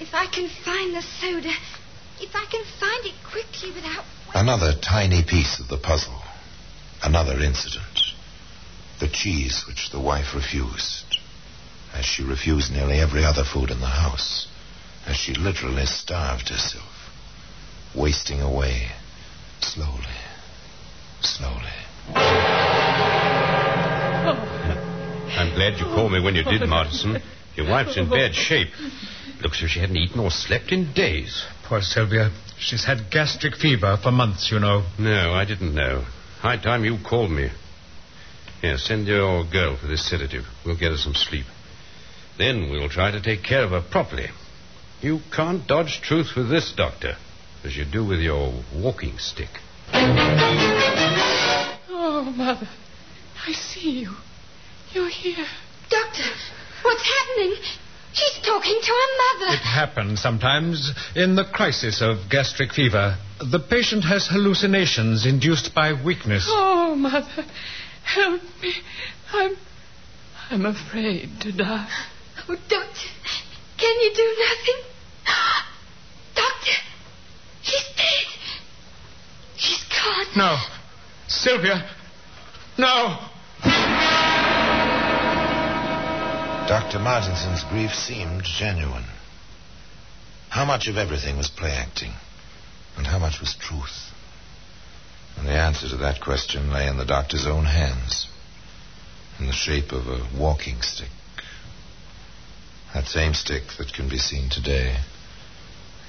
if 0.00 0.14
I 0.14 0.26
can 0.26 0.48
find 0.64 0.94
the 0.94 1.02
soda. 1.02 1.52
If 2.20 2.34
I 2.34 2.44
can 2.46 2.64
find 2.78 3.06
it 3.06 3.14
quickly 3.28 3.72
without. 3.72 4.04
Another 4.34 4.72
tiny 4.80 5.22
piece 5.24 5.58
of 5.60 5.68
the 5.68 5.76
puzzle. 5.76 6.22
Another 7.02 7.40
incident. 7.40 8.00
The 9.00 9.08
cheese 9.08 9.64
which 9.66 9.90
the 9.90 10.00
wife 10.00 10.34
refused. 10.34 11.18
As 11.92 12.04
she 12.04 12.22
refused 12.22 12.72
nearly 12.72 13.00
every 13.00 13.24
other 13.24 13.44
food 13.44 13.70
in 13.70 13.80
the 13.80 13.86
house. 13.86 14.46
As 15.06 15.16
she 15.16 15.34
literally 15.34 15.86
starved 15.86 16.48
herself. 16.48 17.10
Wasting 17.94 18.40
away. 18.40 18.88
Slowly. 19.60 20.18
Slowly. 21.20 22.63
I'm 25.44 25.54
glad 25.54 25.78
you 25.78 25.84
called 25.84 26.10
me 26.10 26.20
when 26.22 26.34
you 26.34 26.42
did, 26.42 26.66
Martinson. 26.66 27.18
Your 27.54 27.68
wife's 27.68 27.98
in 27.98 28.08
bad 28.08 28.34
shape. 28.34 28.68
Looks 29.42 29.58
as 29.58 29.64
if 29.64 29.70
she 29.72 29.80
hadn't 29.80 29.98
eaten 29.98 30.18
or 30.18 30.30
slept 30.30 30.72
in 30.72 30.94
days. 30.94 31.44
Poor 31.64 31.82
Sylvia. 31.82 32.30
She's 32.58 32.86
had 32.86 33.10
gastric 33.10 33.54
fever 33.56 33.98
for 34.02 34.10
months, 34.10 34.50
you 34.50 34.58
know. 34.58 34.86
No, 34.98 35.34
I 35.34 35.44
didn't 35.44 35.74
know. 35.74 36.06
High 36.40 36.56
time 36.56 36.82
you 36.82 36.96
called 37.06 37.30
me. 37.30 37.50
Here, 38.62 38.78
send 38.78 39.06
your 39.06 39.44
girl 39.44 39.76
for 39.76 39.86
this 39.86 40.08
sedative. 40.08 40.44
We'll 40.64 40.78
get 40.78 40.92
her 40.92 40.96
some 40.96 41.12
sleep. 41.12 41.44
Then 42.38 42.70
we'll 42.70 42.88
try 42.88 43.10
to 43.10 43.20
take 43.20 43.42
care 43.42 43.64
of 43.64 43.72
her 43.72 43.82
properly. 43.82 44.28
You 45.02 45.20
can't 45.30 45.66
dodge 45.66 46.00
truth 46.00 46.28
with 46.34 46.48
this, 46.48 46.72
Doctor, 46.74 47.16
as 47.64 47.76
you 47.76 47.84
do 47.84 48.02
with 48.06 48.20
your 48.20 48.62
walking 48.74 49.18
stick. 49.18 49.50
Oh, 51.90 52.32
Mother, 52.34 52.68
I 53.46 53.52
see 53.52 53.90
you. 53.90 54.14
You're 54.94 55.08
here. 55.08 55.44
Doctor, 55.90 56.22
what's 56.82 57.02
happening? 57.02 57.56
She's 58.12 58.38
talking 58.46 58.78
to 58.80 58.92
her 58.92 59.40
mother. 59.40 59.54
It 59.54 59.66
happens 59.66 60.20
sometimes 60.22 60.92
in 61.16 61.34
the 61.34 61.44
crisis 61.52 62.00
of 62.00 62.30
gastric 62.30 62.72
fever. 62.72 63.16
The 63.40 63.58
patient 63.58 64.04
has 64.04 64.28
hallucinations 64.28 65.26
induced 65.26 65.74
by 65.74 65.94
weakness. 66.00 66.46
Oh, 66.48 66.94
Mother, 66.94 67.44
help 68.04 68.42
me. 68.62 68.72
I'm. 69.32 69.56
I'm 70.50 70.66
afraid 70.66 71.28
to 71.40 71.50
die. 71.50 71.88
Oh, 72.48 72.54
Doctor, 72.54 73.08
can 73.78 74.00
you 74.00 74.12
do 74.14 74.36
nothing? 74.38 74.82
Doctor, 76.36 76.72
she's 77.62 77.88
dead. 77.96 78.26
She's 79.56 79.84
gone. 79.88 80.26
No. 80.36 80.56
Sylvia. 81.26 81.90
No. 82.78 83.30
Dr. 86.66 86.98
Martinson's 86.98 87.62
grief 87.64 87.94
seemed 87.94 88.42
genuine. 88.42 89.04
How 90.48 90.64
much 90.64 90.88
of 90.88 90.96
everything 90.96 91.36
was 91.36 91.50
play 91.50 91.72
acting? 91.72 92.12
And 92.96 93.06
how 93.06 93.18
much 93.18 93.38
was 93.38 93.54
truth? 93.54 94.10
And 95.36 95.46
the 95.46 95.52
answer 95.52 95.90
to 95.90 95.96
that 95.98 96.22
question 96.22 96.72
lay 96.72 96.86
in 96.88 96.96
the 96.96 97.04
doctor's 97.04 97.46
own 97.46 97.66
hands, 97.66 98.28
in 99.38 99.46
the 99.46 99.52
shape 99.52 99.92
of 99.92 100.06
a 100.06 100.26
walking 100.38 100.80
stick. 100.80 101.10
That 102.94 103.08
same 103.08 103.34
stick 103.34 103.64
that 103.78 103.92
can 103.92 104.08
be 104.08 104.18
seen 104.18 104.48
today 104.48 104.96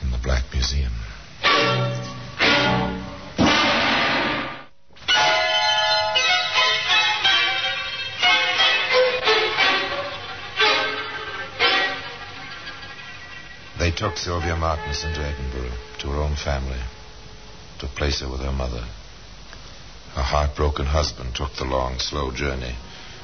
in 0.02 0.12
the 0.12 0.20
Black 0.20 0.46
Museum. 0.54 0.94
Took 13.96 14.18
Sylvia 14.18 14.56
Martinson 14.56 15.14
to 15.14 15.22
Edinburgh, 15.22 15.72
to 16.00 16.08
her 16.10 16.22
own 16.22 16.36
family, 16.36 16.82
to 17.80 17.88
place 17.88 18.20
her 18.22 18.30
with 18.30 18.42
her 18.42 18.52
mother. 18.52 18.86
Her 20.16 20.22
heartbroken 20.22 20.86
husband 20.86 21.36
took 21.36 21.54
the 21.56 21.66
long, 21.66 22.00
slow 22.00 22.32
journey, 22.32 22.75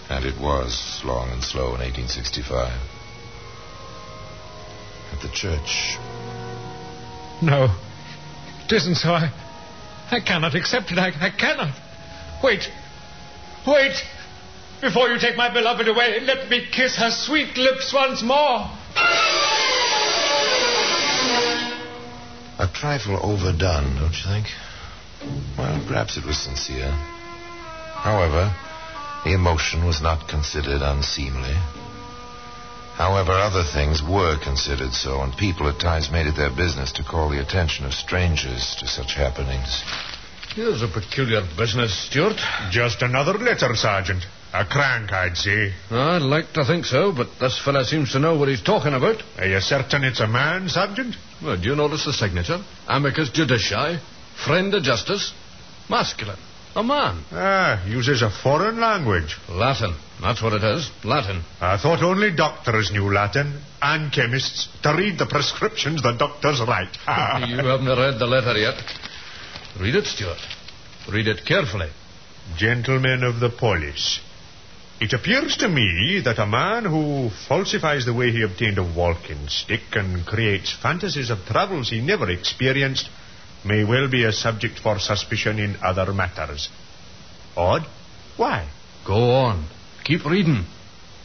and 0.09 0.25
it 0.25 0.39
was 0.39 1.01
long 1.03 1.29
and 1.31 1.43
slow 1.43 1.75
in 1.75 1.81
1865. 1.81 2.71
At 5.13 5.21
the 5.21 5.29
church, 5.33 5.97
No. 7.41 7.75
It 8.65 8.71
isn't 8.71 8.95
so. 8.95 9.09
I, 9.09 9.31
I 10.11 10.19
cannot 10.21 10.55
accept 10.55 10.91
it. 10.91 10.97
I, 10.97 11.11
I 11.19 11.29
cannot. 11.31 11.73
Wait. 12.43 12.69
Wait. 13.67 13.95
Before 14.79 15.09
you 15.09 15.19
take 15.19 15.35
my 15.35 15.51
beloved 15.53 15.87
away, 15.87 16.19
let 16.21 16.49
me 16.49 16.65
kiss 16.71 16.95
her 16.97 17.11
sweet 17.11 17.57
lips 17.57 17.93
once 17.93 18.23
more. 18.23 18.69
A 22.61 22.67
trifle 22.67 23.17
overdone, 23.23 23.95
don't 23.95 24.13
you 24.13 24.29
think? 24.29 24.45
Well, 25.57 25.83
perhaps 25.87 26.15
it 26.15 26.23
was 26.23 26.37
sincere. 26.37 26.91
However, 26.91 28.53
the 29.25 29.33
emotion 29.33 29.83
was 29.83 29.99
not 29.99 30.27
considered 30.29 30.83
unseemly. 30.83 31.55
However, 32.93 33.31
other 33.31 33.63
things 33.63 34.03
were 34.03 34.37
considered 34.37 34.93
so, 34.93 35.23
and 35.23 35.35
people 35.35 35.67
at 35.69 35.79
times 35.79 36.11
made 36.11 36.27
it 36.27 36.35
their 36.35 36.55
business 36.55 36.91
to 36.93 37.03
call 37.03 37.31
the 37.31 37.41
attention 37.41 37.83
of 37.83 37.95
strangers 37.95 38.75
to 38.77 38.85
such 38.85 39.15
happenings. 39.15 39.81
Here's 40.53 40.83
a 40.83 40.87
peculiar 40.87 41.41
business, 41.57 41.97
Stuart. 41.97 42.37
Just 42.69 43.01
another 43.01 43.33
letter, 43.39 43.75
Sergeant. 43.75 44.23
A 44.53 44.65
crank, 44.65 45.11
I'd 45.11 45.35
say. 45.35 45.73
I'd 45.89 46.21
like 46.21 46.53
to 46.53 46.63
think 46.63 46.85
so, 46.85 47.11
but 47.11 47.39
this 47.39 47.57
fella 47.57 47.85
seems 47.85 48.11
to 48.11 48.19
know 48.19 48.37
what 48.37 48.49
he's 48.49 48.61
talking 48.61 48.93
about. 48.93 49.23
Are 49.39 49.47
you 49.47 49.61
certain 49.61 50.03
it's 50.03 50.19
a 50.19 50.27
man, 50.27 50.69
Sergeant? 50.69 51.15
Well, 51.43 51.57
do 51.57 51.69
you 51.69 51.75
notice 51.75 52.05
the 52.05 52.13
signature? 52.13 52.59
Amicus 52.87 53.29
Judici, 53.31 53.99
friend 54.45 54.73
of 54.73 54.83
justice, 54.83 55.33
masculine, 55.89 56.37
a 56.75 56.83
man. 56.83 57.23
Ah, 57.31 57.83
uses 57.87 58.21
a 58.21 58.29
foreign 58.29 58.79
language. 58.79 59.37
Latin, 59.49 59.95
that's 60.21 60.41
what 60.41 60.53
it 60.53 60.63
is, 60.63 60.89
Latin. 61.03 61.43
I 61.59 61.77
thought 61.77 62.03
only 62.03 62.31
doctors 62.31 62.91
knew 62.91 63.11
Latin, 63.11 63.59
and 63.81 64.11
chemists, 64.13 64.69
to 64.83 64.93
read 64.95 65.17
the 65.17 65.25
prescriptions 65.25 66.03
the 66.03 66.13
doctors 66.13 66.61
write. 66.61 66.95
you 67.49 67.57
haven't 67.57 67.87
read 67.87 68.19
the 68.19 68.27
letter 68.27 68.57
yet. 68.57 68.75
Read 69.79 69.95
it, 69.95 70.05
Stuart. 70.05 70.37
Read 71.11 71.27
it 71.27 71.45
carefully. 71.45 71.89
Gentlemen 72.55 73.23
of 73.23 73.39
the 73.39 73.49
police. 73.49 74.19
It 75.01 75.13
appears 75.13 75.57
to 75.57 75.67
me 75.67 76.21
that 76.25 76.37
a 76.37 76.45
man 76.45 76.85
who 76.85 77.31
falsifies 77.47 78.05
the 78.05 78.13
way 78.13 78.29
he 78.31 78.43
obtained 78.43 78.77
a 78.77 78.83
walking 78.83 79.47
stick 79.47 79.81
and 79.93 80.23
creates 80.27 80.71
fantasies 80.71 81.31
of 81.31 81.43
travels 81.47 81.89
he 81.89 82.01
never 82.01 82.29
experienced 82.29 83.09
may 83.65 83.83
well 83.83 84.07
be 84.07 84.25
a 84.25 84.31
subject 84.31 84.77
for 84.77 84.99
suspicion 84.99 85.57
in 85.57 85.75
other 85.81 86.13
matters. 86.13 86.69
Odd? 87.57 87.87
Why? 88.37 88.69
Go 89.03 89.31
on. 89.31 89.65
Keep 90.03 90.23
reading. 90.25 90.65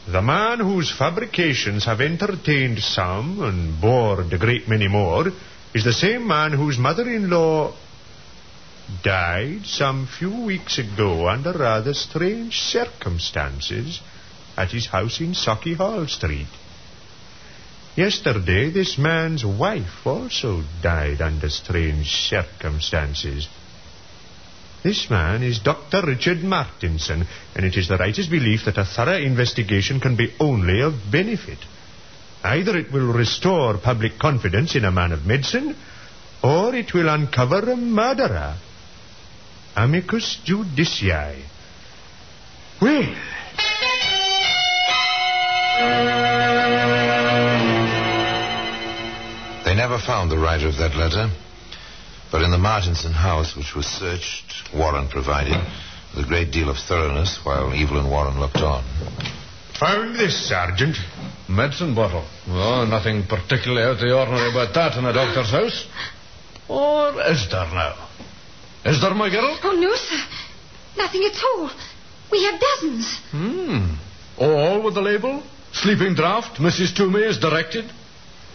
The 0.07 0.23
man 0.23 0.59
whose 0.59 0.91
fabrications 0.91 1.85
have 1.85 2.01
entertained 2.01 2.79
some 2.79 3.43
and 3.43 3.79
bored 3.79 4.33
a 4.33 4.39
great 4.39 4.67
many 4.67 4.87
more 4.87 5.27
is 5.75 5.83
the 5.83 5.93
same 5.93 6.27
man 6.27 6.51
whose 6.51 6.79
mother-in-law 6.79 7.75
died 9.03 9.65
some 9.65 10.07
few 10.07 10.45
weeks 10.45 10.79
ago 10.79 11.27
under 11.27 11.53
rather 11.53 11.93
strange 11.93 12.59
circumstances 12.59 14.01
at 14.55 14.71
his 14.71 14.87
house 14.87 15.19
in 15.19 15.33
Sauchiehall 15.33 16.09
Street. 16.09 16.47
Yesterday, 17.95 18.69
this 18.69 18.97
man's 18.97 19.43
wife 19.43 20.05
also 20.05 20.63
died 20.81 21.21
under 21.21 21.49
strange 21.49 22.09
circumstances. 22.11 23.47
This 24.83 25.09
man 25.09 25.43
is 25.43 25.59
Dr. 25.59 26.05
Richard 26.05 26.43
Martinson, 26.43 27.27
and 27.55 27.65
it 27.65 27.75
is 27.75 27.87
the 27.87 27.97
writer's 27.97 28.27
belief 28.27 28.65
that 28.65 28.77
a 28.77 28.85
thorough 28.85 29.17
investigation 29.17 29.99
can 29.99 30.15
be 30.15 30.33
only 30.39 30.81
of 30.81 30.93
benefit. 31.11 31.57
Either 32.43 32.77
it 32.77 32.91
will 32.91 33.11
restore 33.11 33.79
public 33.79 34.19
confidence 34.19 34.75
in 34.75 34.85
a 34.85 34.91
man 34.91 35.11
of 35.11 35.25
medicine, 35.25 35.75
or 36.43 36.75
it 36.75 36.93
will 36.93 37.09
uncover 37.09 37.59
a 37.71 37.75
murderer. 37.75 38.55
Amicus 39.77 40.39
Judici. 40.43 41.11
Well. 42.81 43.15
They 49.65 49.75
never 49.75 49.99
found 49.99 50.31
the 50.31 50.39
writer 50.39 50.67
of 50.67 50.77
that 50.77 50.95
letter, 50.95 51.29
but 52.31 52.41
in 52.41 52.49
the 52.49 52.57
Martinson 52.57 53.11
house, 53.13 53.55
which 53.55 53.75
was 53.75 53.85
searched, 53.85 54.73
Warren 54.73 55.09
provided, 55.09 55.61
with 56.15 56.25
a 56.25 56.27
great 56.27 56.49
deal 56.49 56.69
of 56.69 56.77
thoroughness 56.77 57.39
while 57.43 57.71
Evelyn 57.71 58.09
Warren 58.09 58.39
looked 58.39 58.57
on. 58.57 58.83
Found 59.79 60.15
this, 60.15 60.49
Sergeant. 60.49 60.97
Medicine 61.47 61.93
bottle. 61.93 62.27
Oh, 62.47 62.83
nothing 62.89 63.27
particularly 63.27 63.83
out 63.83 63.91
of 63.91 63.99
the 63.99 64.17
ordinary 64.17 64.49
about 64.49 64.73
that 64.73 64.97
in 64.97 65.05
a 65.05 65.13
doctor's 65.13 65.51
house. 65.51 65.85
Or 66.67 67.21
is 67.29 67.47
there 67.51 67.69
now? 67.71 68.07
Is 68.87 69.01
there, 69.01 69.13
my 69.13 69.29
girl? 69.29 69.57
Oh, 69.63 69.73
no, 69.73 69.93
sir. 69.95 70.23
Nothing 70.97 71.23
at 71.25 71.43
all. 71.43 71.69
We 72.31 72.43
have 72.45 72.59
dozens. 72.59 73.19
Hmm. 73.31 73.95
All 74.37 74.81
with 74.81 74.93
the 74.93 75.01
label? 75.01 75.43
Sleeping 75.73 76.15
draught, 76.15 76.55
Mrs. 76.57 76.95
Toomey 76.95 77.21
is 77.21 77.37
directed? 77.37 77.85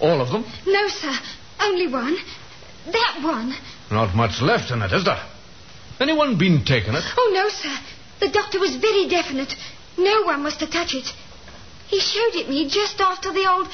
All 0.01 0.21
of 0.21 0.31
them? 0.31 0.45
No, 0.67 0.89
sir. 0.89 1.13
Only 1.61 1.87
one. 1.87 2.17
That 2.87 3.21
one. 3.23 3.55
Not 3.91 4.17
much 4.17 4.41
left 4.41 4.71
in 4.71 4.81
it, 4.81 4.93
is 4.93 5.05
there? 5.05 5.23
Anyone 6.01 6.39
been 6.39 6.65
taking 6.65 6.95
it? 6.95 7.05
Oh, 7.17 7.31
no, 7.35 7.49
sir. 7.49 7.77
The 8.21 8.31
doctor 8.33 8.59
was 8.59 8.77
very 8.77 9.09
definite. 9.09 9.55
No 9.99 10.23
one 10.23 10.43
was 10.43 10.57
to 10.57 10.67
touch 10.67 10.95
it. 10.95 11.07
He 11.89 12.01
showed 12.01 12.35
it 12.41 12.49
me 12.49 12.69
just 12.71 12.99
after 13.01 13.33
the 13.33 13.47
old 13.51 13.69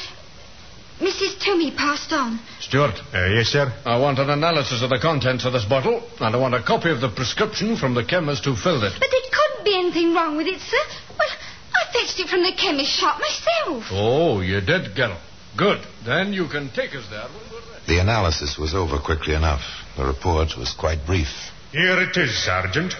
Mrs. 1.01 1.39
Toomey 1.41 1.71
passed 1.71 2.13
on. 2.13 2.41
Stuart. 2.61 2.99
Uh, 3.15 3.27
yes, 3.27 3.49
sir. 3.49 3.73
I 3.87 3.99
want 3.99 4.19
an 4.19 4.31
analysis 4.31 4.83
of 4.83 4.91
the 4.91 4.99
contents 4.99 5.45
of 5.45 5.53
this 5.53 5.65
bottle, 5.65 6.03
and 6.21 6.35
I 6.35 6.39
want 6.39 6.55
a 6.55 6.63
copy 6.63 6.91
of 6.91 7.01
the 7.01 7.09
prescription 7.09 7.77
from 7.77 7.95
the 7.95 8.05
chemist 8.05 8.45
who 8.45 8.57
filled 8.57 8.83
it. 8.83 8.93
But 8.99 9.09
there 9.11 9.31
couldn't 9.31 9.65
be 9.65 9.79
anything 9.79 10.13
wrong 10.15 10.37
with 10.37 10.49
it, 10.49 10.61
sir. 10.61 10.85
Well, 11.17 11.29
I 11.75 11.93
fetched 11.93 12.19
it 12.19 12.29
from 12.29 12.43
the 12.43 12.53
chemist 12.53 12.91
shop 12.91 13.21
myself. 13.21 13.85
Oh, 13.93 14.41
you 14.41 14.61
did, 14.61 14.97
girl. 14.97 15.17
Good. 15.57 15.81
Then 16.05 16.33
you 16.33 16.49
can 16.49 16.71
take 16.71 16.95
us 16.95 17.07
there 17.11 17.29
when 17.29 17.43
we're 17.51 17.73
ready. 17.73 17.87
The 17.87 18.01
analysis 18.01 18.59
was 18.59 18.75
over 18.75 18.99
quickly 18.99 19.35
enough. 19.35 19.63
The 19.97 20.05
report 20.05 20.57
was 20.59 20.73
quite 20.73 21.07
brief. 21.07 21.29
Here 21.71 22.01
it 22.03 22.17
is, 22.17 22.45
Sergeant. 22.45 22.95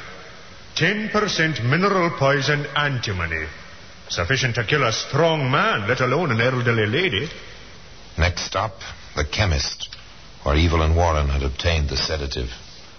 10% 0.77 1.65
mineral 1.65 2.11
poison 2.19 2.65
antimony. 2.77 3.47
Sufficient 4.09 4.55
to 4.55 4.65
kill 4.65 4.85
a 4.87 4.93
strong 4.93 5.51
man, 5.51 5.89
let 5.89 6.01
alone 6.01 6.31
an 6.31 6.41
elderly 6.41 6.87
lady. 6.87 7.29
Next 8.17 8.47
stop, 8.47 8.73
the 9.17 9.25
chemist, 9.25 9.89
where 10.43 10.57
Evelyn 10.57 10.97
Warren 10.97 11.29
had 11.29 11.43
obtained 11.43 11.89
the 11.89 11.97
sedative. 11.97 12.49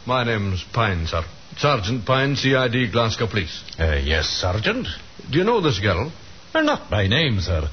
My 0.06 0.24
name's 0.24 0.64
Pine, 0.74 1.08
sir. 1.08 1.24
Sergeant 1.58 2.06
Pine, 2.06 2.36
CID, 2.36 2.92
Glasgow 2.92 3.28
Police. 3.28 3.64
Uh, 3.78 3.96
yes, 3.96 4.28
Sergeant. 4.28 4.88
Do 5.30 5.38
you 5.38 5.44
know 5.44 5.62
this 5.62 5.80
girl? 5.80 6.12
Uh, 6.54 6.62
not 6.62 6.90
by 6.90 7.08
name, 7.08 7.40
sir. 7.40 7.70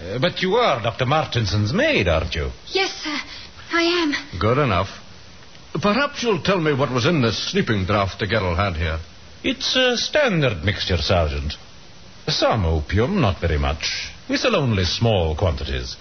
Uh, 0.00 0.18
but 0.18 0.40
you 0.42 0.54
are 0.54 0.82
Dr. 0.82 1.06
Martinson's 1.06 1.72
maid, 1.72 2.08
aren't 2.08 2.34
you? 2.34 2.50
Yes, 2.68 2.90
sir. 2.92 3.18
I 3.72 3.82
am. 3.82 4.40
Good 4.40 4.58
enough. 4.58 4.88
Perhaps 5.74 6.22
you'll 6.22 6.42
tell 6.42 6.60
me 6.60 6.72
what 6.72 6.90
was 6.90 7.06
in 7.06 7.20
this 7.20 7.50
sleeping 7.50 7.84
draught 7.84 8.18
the 8.18 8.26
girl 8.26 8.54
had 8.56 8.76
here. 8.76 8.98
It's 9.44 9.76
a 9.76 9.96
standard 9.96 10.64
mixture, 10.64 10.96
Sergeant. 10.96 11.54
Some 12.26 12.64
opium, 12.64 13.20
not 13.20 13.40
very 13.40 13.58
much. 13.58 14.10
We 14.28 14.36
sell 14.36 14.56
only 14.56 14.84
small 14.84 15.36
quantities. 15.36 15.96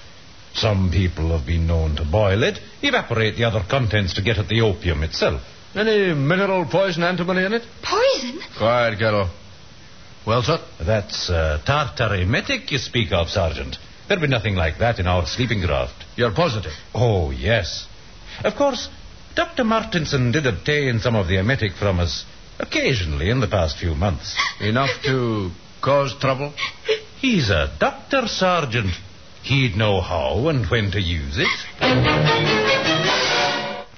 Some 0.57 0.89
people 0.91 1.37
have 1.37 1.45
been 1.45 1.67
known 1.67 1.95
to 1.97 2.03
boil 2.03 2.41
it, 2.43 2.59
evaporate 2.81 3.37
the 3.37 3.43
other 3.43 3.63
contents 3.69 4.15
to 4.15 4.23
get 4.23 4.39
at 4.39 4.47
the 4.47 4.61
opium 4.61 5.03
itself. 5.03 5.41
Any 5.75 6.15
mineral 6.15 6.65
poison 6.65 7.03
antimony 7.03 7.45
in 7.45 7.53
it? 7.53 7.61
Poison? 7.83 8.39
Quiet, 8.57 8.97
girl. 8.97 9.29
Well, 10.25 10.41
sir? 10.41 10.59
That's 10.83 11.29
uh, 11.29 11.61
tartar 11.63 12.15
emetic 12.15 12.71
you 12.71 12.79
speak 12.79 13.11
of, 13.11 13.29
Sergeant. 13.29 13.77
There'll 14.07 14.21
be 14.21 14.27
nothing 14.27 14.55
like 14.55 14.79
that 14.79 14.97
in 14.97 15.05
our 15.05 15.27
sleeping 15.27 15.61
draught. 15.61 15.93
You're 16.15 16.33
positive? 16.33 16.71
Oh, 16.95 17.29
yes. 17.29 17.85
Of 18.43 18.55
course, 18.55 18.89
Dr. 19.35 19.63
Martinson 19.63 20.31
did 20.31 20.47
obtain 20.47 20.99
some 20.99 21.15
of 21.15 21.27
the 21.27 21.37
emetic 21.37 21.73
from 21.73 21.99
us 21.99 22.25
occasionally 22.59 23.29
in 23.29 23.41
the 23.41 23.47
past 23.47 23.77
few 23.77 23.93
months. 23.93 24.35
Enough 24.59 25.03
to 25.03 25.51
cause 25.81 26.15
trouble? 26.19 26.53
He's 27.19 27.49
a 27.51 27.75
doctor, 27.79 28.27
Sergeant. 28.27 28.91
He'd 29.43 29.75
know 29.77 30.01
how 30.01 30.47
and 30.49 30.65
when 30.67 30.91
to 30.91 31.01
use 31.01 31.37
it. 31.37 31.47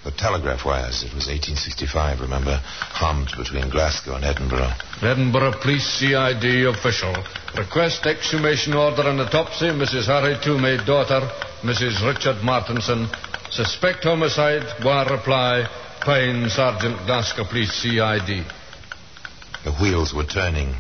The 0.04 0.12
telegraph 0.12 0.65
wires, 0.65 1.04
it 1.04 1.13
was 1.13 1.28
1865, 1.28 2.21
remember, 2.21 2.62
hummed 2.63 3.32
between 3.38 3.69
Glasgow 3.69 4.15
and 4.15 4.25
Edinburgh. 4.25 4.73
Edinburgh 5.02 5.60
Police 5.62 5.86
CID 5.99 6.65
official. 6.65 7.13
Request 7.58 8.06
exhumation 8.06 8.73
order 8.73 9.10
and 9.10 9.19
autopsy, 9.19 9.65
Mrs. 9.65 10.08
Harry 10.08 10.38
Toomey, 10.41 10.78
daughter, 10.86 11.21
Mrs. 11.62 12.02
Richard 12.02 12.43
Martinson. 12.43 13.08
Suspect 13.52 14.04
homicide, 14.04 14.84
wire 14.84 15.10
reply, 15.10 15.67
Payne, 16.02 16.49
Sergeant, 16.49 17.06
Glasgow 17.06 17.43
Police 17.43 17.73
CID. 17.73 18.45
The 19.65 19.73
wheels 19.82 20.13
were 20.13 20.25
turning, 20.25 20.75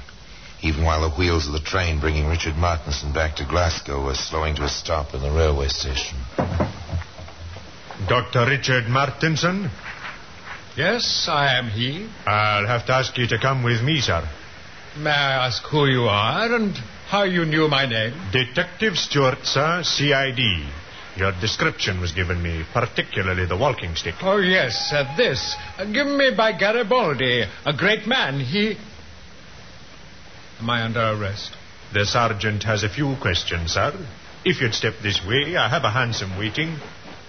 even 0.61 0.83
while 0.83 1.09
the 1.09 1.15
wheels 1.15 1.47
of 1.47 1.53
the 1.53 1.59
train 1.59 1.99
bringing 1.99 2.27
Richard 2.27 2.55
Martinson 2.55 3.13
back 3.13 3.35
to 3.37 3.45
Glasgow 3.45 4.03
were 4.05 4.15
slowing 4.15 4.55
to 4.55 4.63
a 4.63 4.69
stop 4.69 5.13
in 5.13 5.21
the 5.21 5.31
railway 5.31 5.67
station. 5.67 6.17
Dr. 8.07 8.45
Richard 8.45 8.87
Martinson? 8.87 9.69
Yes, 10.75 11.27
I 11.29 11.57
am 11.57 11.69
he. 11.69 12.09
I'll 12.25 12.67
have 12.67 12.85
to 12.87 12.93
ask 12.93 13.17
you 13.17 13.27
to 13.27 13.39
come 13.39 13.63
with 13.63 13.81
me, 13.81 13.99
sir. 14.01 14.27
May 14.97 15.09
I 15.09 15.47
ask 15.47 15.63
who 15.63 15.85
you 15.85 16.03
are 16.03 16.55
and 16.55 16.75
how 17.07 17.23
you 17.23 17.45
knew 17.45 17.67
my 17.67 17.85
name? 17.85 18.13
Detective 18.31 18.97
Stuart, 18.97 19.45
sir, 19.45 19.81
CID. 19.83 20.39
Your 21.17 21.31
description 21.41 21.99
was 21.99 22.11
given 22.11 22.41
me, 22.41 22.63
particularly 22.71 23.45
the 23.45 23.57
walking 23.57 23.95
stick. 23.95 24.15
Oh, 24.21 24.37
yes, 24.37 24.91
uh, 24.93 25.15
this. 25.17 25.55
Uh, 25.77 25.85
given 25.85 26.17
me 26.17 26.31
by 26.35 26.57
Garibaldi, 26.57 27.43
a 27.65 27.73
great 27.73 28.07
man. 28.07 28.39
He. 28.39 28.77
Am 30.59 30.69
I 30.69 30.83
under 30.83 30.99
arrest? 30.99 31.55
The 31.93 32.05
sergeant 32.05 32.63
has 32.63 32.83
a 32.83 32.89
few 32.89 33.15
questions, 33.21 33.71
sir. 33.73 33.93
If 34.43 34.61
you'd 34.61 34.73
step 34.73 34.95
this 35.01 35.25
way, 35.25 35.55
I 35.55 35.69
have 35.69 35.83
a 35.83 35.89
hansom 35.89 36.37
waiting. 36.37 36.77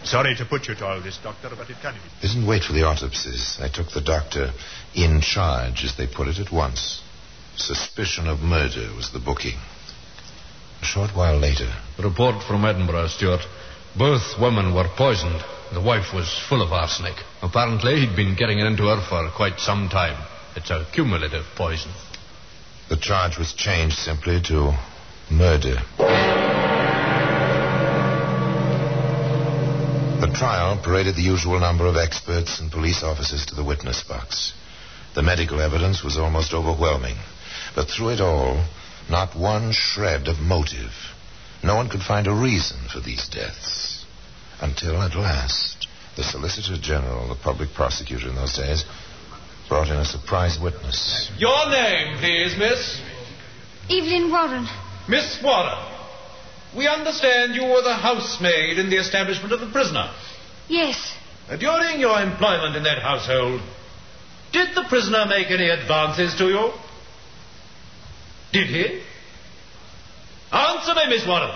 Sorry 0.02 0.34
to 0.36 0.44
put 0.44 0.66
you 0.66 0.74
to 0.74 0.86
all 0.86 1.00
this, 1.00 1.18
Doctor, 1.22 1.50
but 1.56 1.70
it 1.70 1.76
can't 1.80 1.94
be. 1.94 2.02
They 2.22 2.28
didn't 2.28 2.48
wait 2.48 2.64
for 2.64 2.72
the 2.72 2.84
autopsies. 2.84 3.58
They 3.60 3.68
took 3.68 3.90
the 3.92 4.00
doctor 4.00 4.52
in 4.94 5.20
charge, 5.20 5.84
as 5.84 5.96
they 5.96 6.06
put 6.06 6.28
it, 6.28 6.38
at 6.38 6.52
once. 6.52 7.02
Suspicion 7.56 8.26
of 8.26 8.40
murder 8.40 8.94
was 8.96 9.12
the 9.12 9.18
booking. 9.18 9.58
A 10.82 10.84
short 10.84 11.14
while 11.14 11.38
later, 11.38 11.70
Report 12.02 12.42
from 12.42 12.64
Edinburgh, 12.64 13.08
Stuart. 13.08 13.42
Both 13.96 14.40
women 14.40 14.74
were 14.74 14.88
poisoned. 14.96 15.42
The 15.72 15.80
wife 15.80 16.14
was 16.14 16.42
full 16.48 16.62
of 16.62 16.72
arsenic. 16.72 17.16
Apparently, 17.42 18.00
he'd 18.00 18.16
been 18.16 18.34
getting 18.34 18.58
it 18.58 18.66
into 18.66 18.84
her 18.84 19.00
for 19.08 19.30
quite 19.36 19.60
some 19.60 19.88
time. 19.88 20.16
It's 20.56 20.70
a 20.70 20.86
cumulative 20.92 21.44
poison. 21.56 21.92
The 22.90 22.96
charge 22.96 23.38
was 23.38 23.53
changed 23.53 23.96
simply 23.96 24.42
to 24.42 24.76
murder. 25.31 25.76
The 30.20 30.33
trial 30.35 30.76
paraded 30.83 31.14
the 31.14 31.22
usual 31.22 31.61
number 31.61 31.87
of 31.87 31.96
experts 31.96 32.59
and 32.59 32.70
police 32.70 33.05
officers 33.05 33.46
to 33.46 33.55
the 33.55 33.62
witness 33.62 34.03
box. 34.03 34.53
The 35.14 35.22
medical 35.22 35.61
evidence 35.61 36.03
was 36.03 36.18
almost 36.18 36.53
overwhelming. 36.53 37.16
But 37.76 37.88
through 37.88 38.11
it 38.11 38.20
all, 38.20 38.64
not 39.09 39.37
one 39.37 39.70
shred 39.70 40.26
of 40.26 40.40
motive. 40.40 40.92
No 41.62 41.76
one 41.76 41.88
could 41.88 42.03
find 42.03 42.26
a 42.26 42.35
reason 42.35 42.79
for 42.92 42.98
these 42.98 43.29
deaths. 43.29 44.05
Until 44.61 45.00
at 45.00 45.14
last, 45.14 45.87
the 46.16 46.24
Solicitor 46.24 46.76
General, 46.76 47.29
the 47.29 47.37
public 47.37 47.72
prosecutor 47.72 48.29
in 48.29 48.35
those 48.35 48.57
days, 48.57 48.85
brought 49.70 49.88
in 49.88 49.96
a 49.96 50.04
surprise 50.04 50.59
witness. 50.61 51.30
Your 51.38 51.70
name, 51.70 52.18
please, 52.18 52.56
miss? 52.59 53.00
Evelyn 53.88 54.28
Warren. 54.30 54.66
Miss 55.09 55.38
Warren. 55.42 55.78
We 56.76 56.88
understand 56.88 57.54
you 57.54 57.62
were 57.62 57.80
the 57.83 57.94
housemaid 57.94 58.78
in 58.80 58.90
the 58.90 58.96
establishment 58.96 59.52
of 59.52 59.61
the 59.61 59.70
prisoner. 59.70 60.12
Yes. 60.68 61.14
Uh, 61.48 61.56
During 61.56 62.00
your 62.00 62.20
employment 62.20 62.74
in 62.76 62.83
that 62.83 63.00
household, 63.00 63.61
did 64.52 64.74
the 64.74 64.85
prisoner 64.88 65.24
make 65.26 65.50
any 65.52 65.68
advances 65.70 66.35
to 66.38 66.46
you? 66.48 66.72
Did 68.52 68.66
he? 68.66 69.02
Answer 70.52 70.94
me, 70.94 71.06
Miss 71.11 71.24
Warren. 71.28 71.54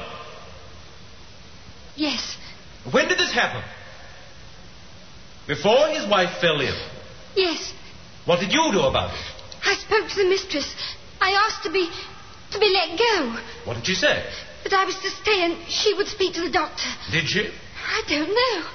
Yes. 1.96 2.36
When 2.92 3.08
did 3.08 3.18
this 3.18 3.32
happen? 3.32 3.62
Before 5.48 5.88
his 5.88 6.08
wife 6.08 6.40
fell 6.40 6.60
ill. 6.60 6.88
Yes. 7.34 7.72
What 8.24 8.40
did 8.40 8.52
you 8.52 8.72
do 8.72 8.80
about 8.80 9.10
it? 9.10 9.20
I 9.64 9.74
spoke 9.74 10.08
to 10.08 10.16
the 10.16 10.28
mistress. 10.28 10.74
I 11.20 11.32
asked 11.46 11.62
to 11.64 11.72
be 11.72 11.90
to 12.52 12.58
be 12.58 12.70
let 12.70 12.98
go. 12.98 13.38
What 13.64 13.74
did 13.74 13.86
she 13.86 13.94
say? 13.94 14.24
That 14.64 14.72
I 14.72 14.84
was 14.84 14.96
to 14.96 15.10
stay 15.10 15.44
and 15.44 15.68
she 15.68 15.94
would 15.94 16.06
speak 16.06 16.34
to 16.34 16.42
the 16.42 16.50
doctor. 16.50 16.88
Did 17.10 17.28
she? 17.28 17.50
I 17.76 18.02
don't 18.08 18.28
know. 18.28 18.68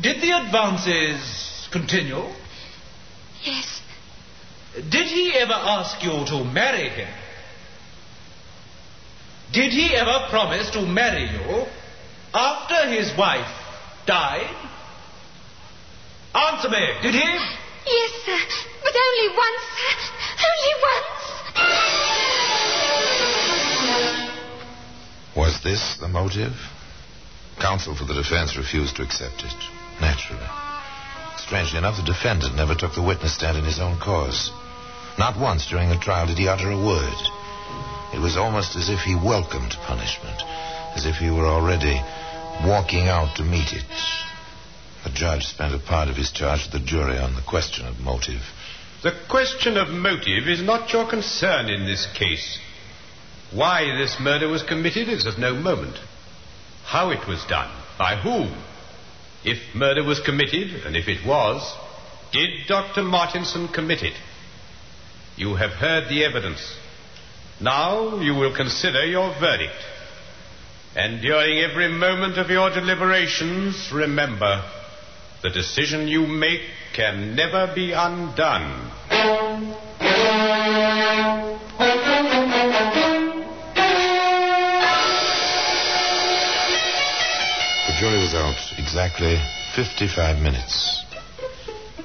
Did 0.00 0.22
the 0.22 0.32
advances 0.32 1.68
continue? 1.70 2.24
Yes. 3.44 3.80
Did 4.74 5.06
he 5.06 5.32
ever 5.34 5.52
ask 5.52 6.02
you 6.02 6.24
to 6.26 6.44
marry 6.44 6.88
him? 6.88 7.08
Did 9.52 9.72
he 9.72 9.94
ever 9.94 10.26
promise 10.30 10.70
to 10.70 10.82
marry 10.82 11.28
you 11.28 11.66
after 12.32 12.88
his 12.88 13.16
wife 13.18 13.50
died? 14.06 14.54
Answer 16.34 16.68
me, 16.70 16.86
did 17.02 17.14
he? 17.14 17.59
Yes, 17.86 18.10
sir. 18.24 18.38
But 18.84 18.94
only 18.96 19.28
once, 19.36 19.62
sir. 19.76 19.94
Only 20.50 20.74
once. 20.82 21.20
Was 25.36 25.60
this 25.62 25.96
the 26.00 26.08
motive? 26.08 26.54
Counsel 27.60 27.94
for 27.94 28.04
the 28.04 28.14
defense 28.14 28.56
refused 28.56 28.96
to 28.96 29.02
accept 29.02 29.44
it. 29.44 29.54
Naturally. 30.00 30.46
Strangely 31.38 31.78
enough, 31.78 31.96
the 31.96 32.02
defendant 32.02 32.54
never 32.56 32.74
took 32.74 32.94
the 32.94 33.02
witness 33.02 33.34
stand 33.34 33.56
in 33.58 33.64
his 33.64 33.80
own 33.80 33.98
cause. 33.98 34.50
Not 35.18 35.38
once 35.38 35.66
during 35.66 35.88
the 35.88 35.98
trial 35.98 36.26
did 36.26 36.38
he 36.38 36.48
utter 36.48 36.70
a 36.70 36.76
word. 36.76 37.18
It 38.14 38.20
was 38.20 38.36
almost 38.36 38.76
as 38.76 38.88
if 38.88 39.00
he 39.00 39.14
welcomed 39.14 39.76
punishment, 39.86 40.42
as 40.96 41.06
if 41.06 41.16
he 41.16 41.30
were 41.30 41.46
already 41.46 42.00
walking 42.64 43.08
out 43.08 43.36
to 43.36 43.42
meet 43.42 43.72
it. 43.72 43.84
The 45.04 45.10
judge 45.10 45.46
spent 45.46 45.74
a 45.74 45.78
part 45.78 46.08
of 46.08 46.16
his 46.16 46.30
charge 46.30 46.64
to 46.64 46.78
the 46.78 46.84
jury 46.84 47.18
on 47.18 47.34
the 47.34 47.42
question 47.42 47.86
of 47.86 48.00
motive. 48.00 48.42
The 49.02 49.12
question 49.30 49.78
of 49.78 49.88
motive 49.88 50.46
is 50.46 50.62
not 50.62 50.92
your 50.92 51.08
concern 51.08 51.70
in 51.70 51.86
this 51.86 52.06
case. 52.14 52.58
Why 53.50 53.96
this 53.96 54.18
murder 54.20 54.48
was 54.48 54.62
committed 54.62 55.08
is 55.08 55.24
of 55.24 55.38
no 55.38 55.54
moment. 55.54 55.96
How 56.84 57.10
it 57.10 57.26
was 57.26 57.42
done, 57.46 57.70
by 57.98 58.16
whom. 58.16 58.54
If 59.42 59.74
murder 59.74 60.04
was 60.04 60.20
committed, 60.20 60.84
and 60.84 60.94
if 60.94 61.08
it 61.08 61.26
was, 61.26 61.62
did 62.30 62.66
Dr. 62.68 63.02
Martinson 63.02 63.68
commit 63.68 64.02
it? 64.02 64.14
You 65.36 65.54
have 65.54 65.70
heard 65.70 66.10
the 66.10 66.24
evidence. 66.24 66.76
Now 67.58 68.20
you 68.20 68.34
will 68.34 68.54
consider 68.54 69.04
your 69.06 69.32
verdict. 69.40 69.82
And 70.94 71.22
during 71.22 71.58
every 71.60 71.88
moment 71.88 72.36
of 72.36 72.50
your 72.50 72.68
deliberations, 72.68 73.90
remember 73.92 74.62
the 75.42 75.50
decision 75.50 76.06
you 76.06 76.26
make 76.26 76.60
can 76.92 77.34
never 77.34 77.72
be 77.74 77.92
undone. 77.92 78.90
The 87.86 87.96
jury 87.98 88.20
was 88.20 88.34
out 88.34 88.56
exactly 88.78 89.36
55 89.74 90.42
minutes. 90.42 91.04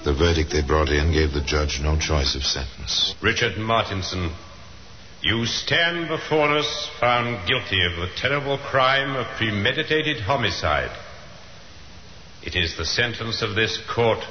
The 0.05 0.13
verdict 0.13 0.51
they 0.51 0.61
brought 0.61 0.89
in 0.89 1.11
gave 1.11 1.33
the 1.33 1.41
judge 1.41 1.81
no 1.81 1.97
choice 1.97 2.35
of 2.35 2.43
sentence. 2.43 3.15
Richard 3.21 3.57
Martinson, 3.57 4.31
you 5.21 5.45
stand 5.45 6.07
before 6.07 6.55
us 6.57 6.89
found 6.99 7.47
guilty 7.47 7.83
of 7.83 7.95
the 7.97 8.09
terrible 8.15 8.59
crime 8.59 9.15
of 9.15 9.25
premeditated 9.37 10.21
homicide. 10.21 10.91
It 12.45 12.55
is 12.55 12.77
the 12.77 12.86
sentence 12.86 13.41
of 13.41 13.55
this 13.55 13.79
court 13.89 14.23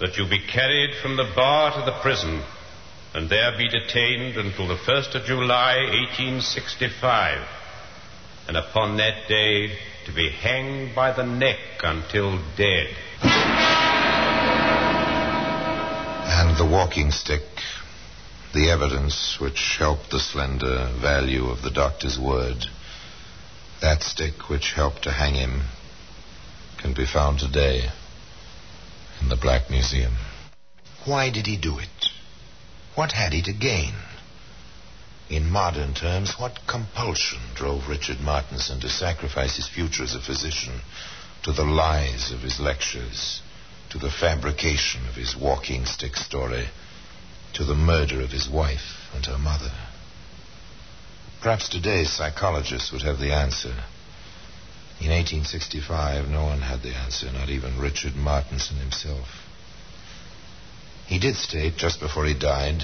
that 0.00 0.16
you 0.16 0.26
be 0.26 0.40
carried 0.40 0.94
from 1.02 1.16
the 1.16 1.30
bar 1.36 1.72
to 1.78 1.84
the 1.84 1.98
prison 2.00 2.42
and 3.14 3.28
there 3.28 3.56
be 3.58 3.68
detained 3.68 4.36
until 4.36 4.68
the 4.68 4.76
1st 4.76 5.14
of 5.16 5.24
July, 5.24 5.76
1865, 5.76 7.46
and 8.48 8.56
upon 8.56 8.96
that 8.96 9.28
day 9.28 9.76
to 10.06 10.12
be 10.14 10.30
hanged 10.30 10.94
by 10.94 11.12
the 11.12 11.24
neck 11.24 11.58
until 11.82 12.38
dead. 12.56 12.88
And 16.30 16.56
the 16.56 16.64
walking 16.70 17.10
stick, 17.10 17.42
the 18.54 18.70
evidence 18.70 19.38
which 19.40 19.76
helped 19.78 20.10
the 20.10 20.20
slender 20.20 20.90
value 21.00 21.46
of 21.46 21.62
the 21.62 21.70
doctor's 21.70 22.18
word, 22.18 22.64
that 23.80 24.02
stick 24.02 24.48
which 24.48 24.72
helped 24.72 25.02
to 25.02 25.12
hang 25.12 25.34
him, 25.34 25.62
can 26.78 26.94
be 26.94 27.06
found 27.06 27.38
today 27.38 27.90
in 29.20 29.28
the 29.28 29.36
Black 29.36 29.68
Museum. 29.70 30.16
Why 31.04 31.30
did 31.30 31.46
he 31.46 31.56
do 31.56 31.78
it? 31.78 32.08
What 32.94 33.12
had 33.12 33.32
he 33.32 33.42
to 33.42 33.52
gain? 33.52 33.94
In 35.28 35.50
modern 35.50 35.92
terms, 35.92 36.38
what 36.38 36.66
compulsion 36.66 37.40
drove 37.54 37.88
Richard 37.88 38.20
Martinson 38.20 38.80
to 38.80 38.88
sacrifice 38.88 39.56
his 39.56 39.68
future 39.68 40.02
as 40.02 40.14
a 40.14 40.20
physician 40.20 40.80
to 41.42 41.52
the 41.52 41.64
lies 41.64 42.32
of 42.32 42.40
his 42.40 42.58
lectures, 42.58 43.42
to 43.90 43.98
the 43.98 44.10
fabrication 44.10 45.06
of 45.06 45.14
his 45.14 45.36
walking 45.36 45.84
stick 45.84 46.16
story, 46.16 46.68
to 47.52 47.64
the 47.64 47.74
murder 47.74 48.22
of 48.22 48.30
his 48.30 48.48
wife 48.48 49.10
and 49.14 49.26
her 49.26 49.38
mother? 49.38 49.72
Perhaps 51.40 51.68
today's 51.68 52.10
psychologists 52.10 52.90
would 52.90 53.02
have 53.02 53.18
the 53.18 53.32
answer. 53.32 53.74
In 55.00 55.10
1865, 55.10 56.28
no 56.28 56.44
one 56.44 56.60
had 56.60 56.82
the 56.82 56.94
answer, 56.94 57.30
not 57.32 57.48
even 57.48 57.78
Richard 57.78 58.16
Martinson 58.16 58.76
himself. 58.76 59.28
He 61.06 61.18
did 61.18 61.36
state 61.36 61.76
just 61.76 62.00
before 62.00 62.26
he 62.26 62.34
died 62.34 62.82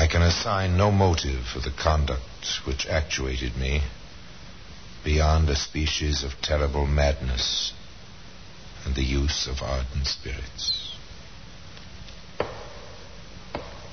I 0.00 0.06
can 0.06 0.22
assign 0.22 0.76
no 0.76 0.90
motive 0.90 1.46
for 1.46 1.58
the 1.58 1.70
conduct 1.72 2.22
which 2.64 2.86
actuated 2.86 3.56
me 3.56 3.82
beyond 5.04 5.48
a 5.50 5.56
species 5.56 6.22
of 6.22 6.40
terrible 6.40 6.86
madness 6.86 7.72
and 8.84 8.94
the 8.94 9.02
use 9.02 9.46
of 9.46 9.60
ardent 9.62 10.06
spirits. 10.06 10.96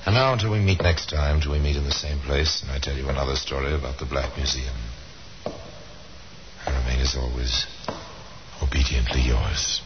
And 0.06 0.14
now, 0.14 0.32
until 0.32 0.52
we 0.52 0.60
meet 0.60 0.80
next 0.80 1.10
time, 1.10 1.40
till 1.40 1.52
we 1.52 1.58
meet 1.58 1.76
in 1.76 1.84
the 1.84 1.90
same 1.90 2.20
place, 2.20 2.62
and 2.62 2.70
I 2.70 2.78
tell 2.78 2.96
you 2.96 3.08
another 3.10 3.36
story 3.36 3.74
about 3.74 3.98
the 3.98 4.06
Black 4.06 4.34
Museum, 4.36 4.76
as 7.08 7.16
always, 7.16 7.66
obediently 8.62 9.22
yours. 9.22 9.80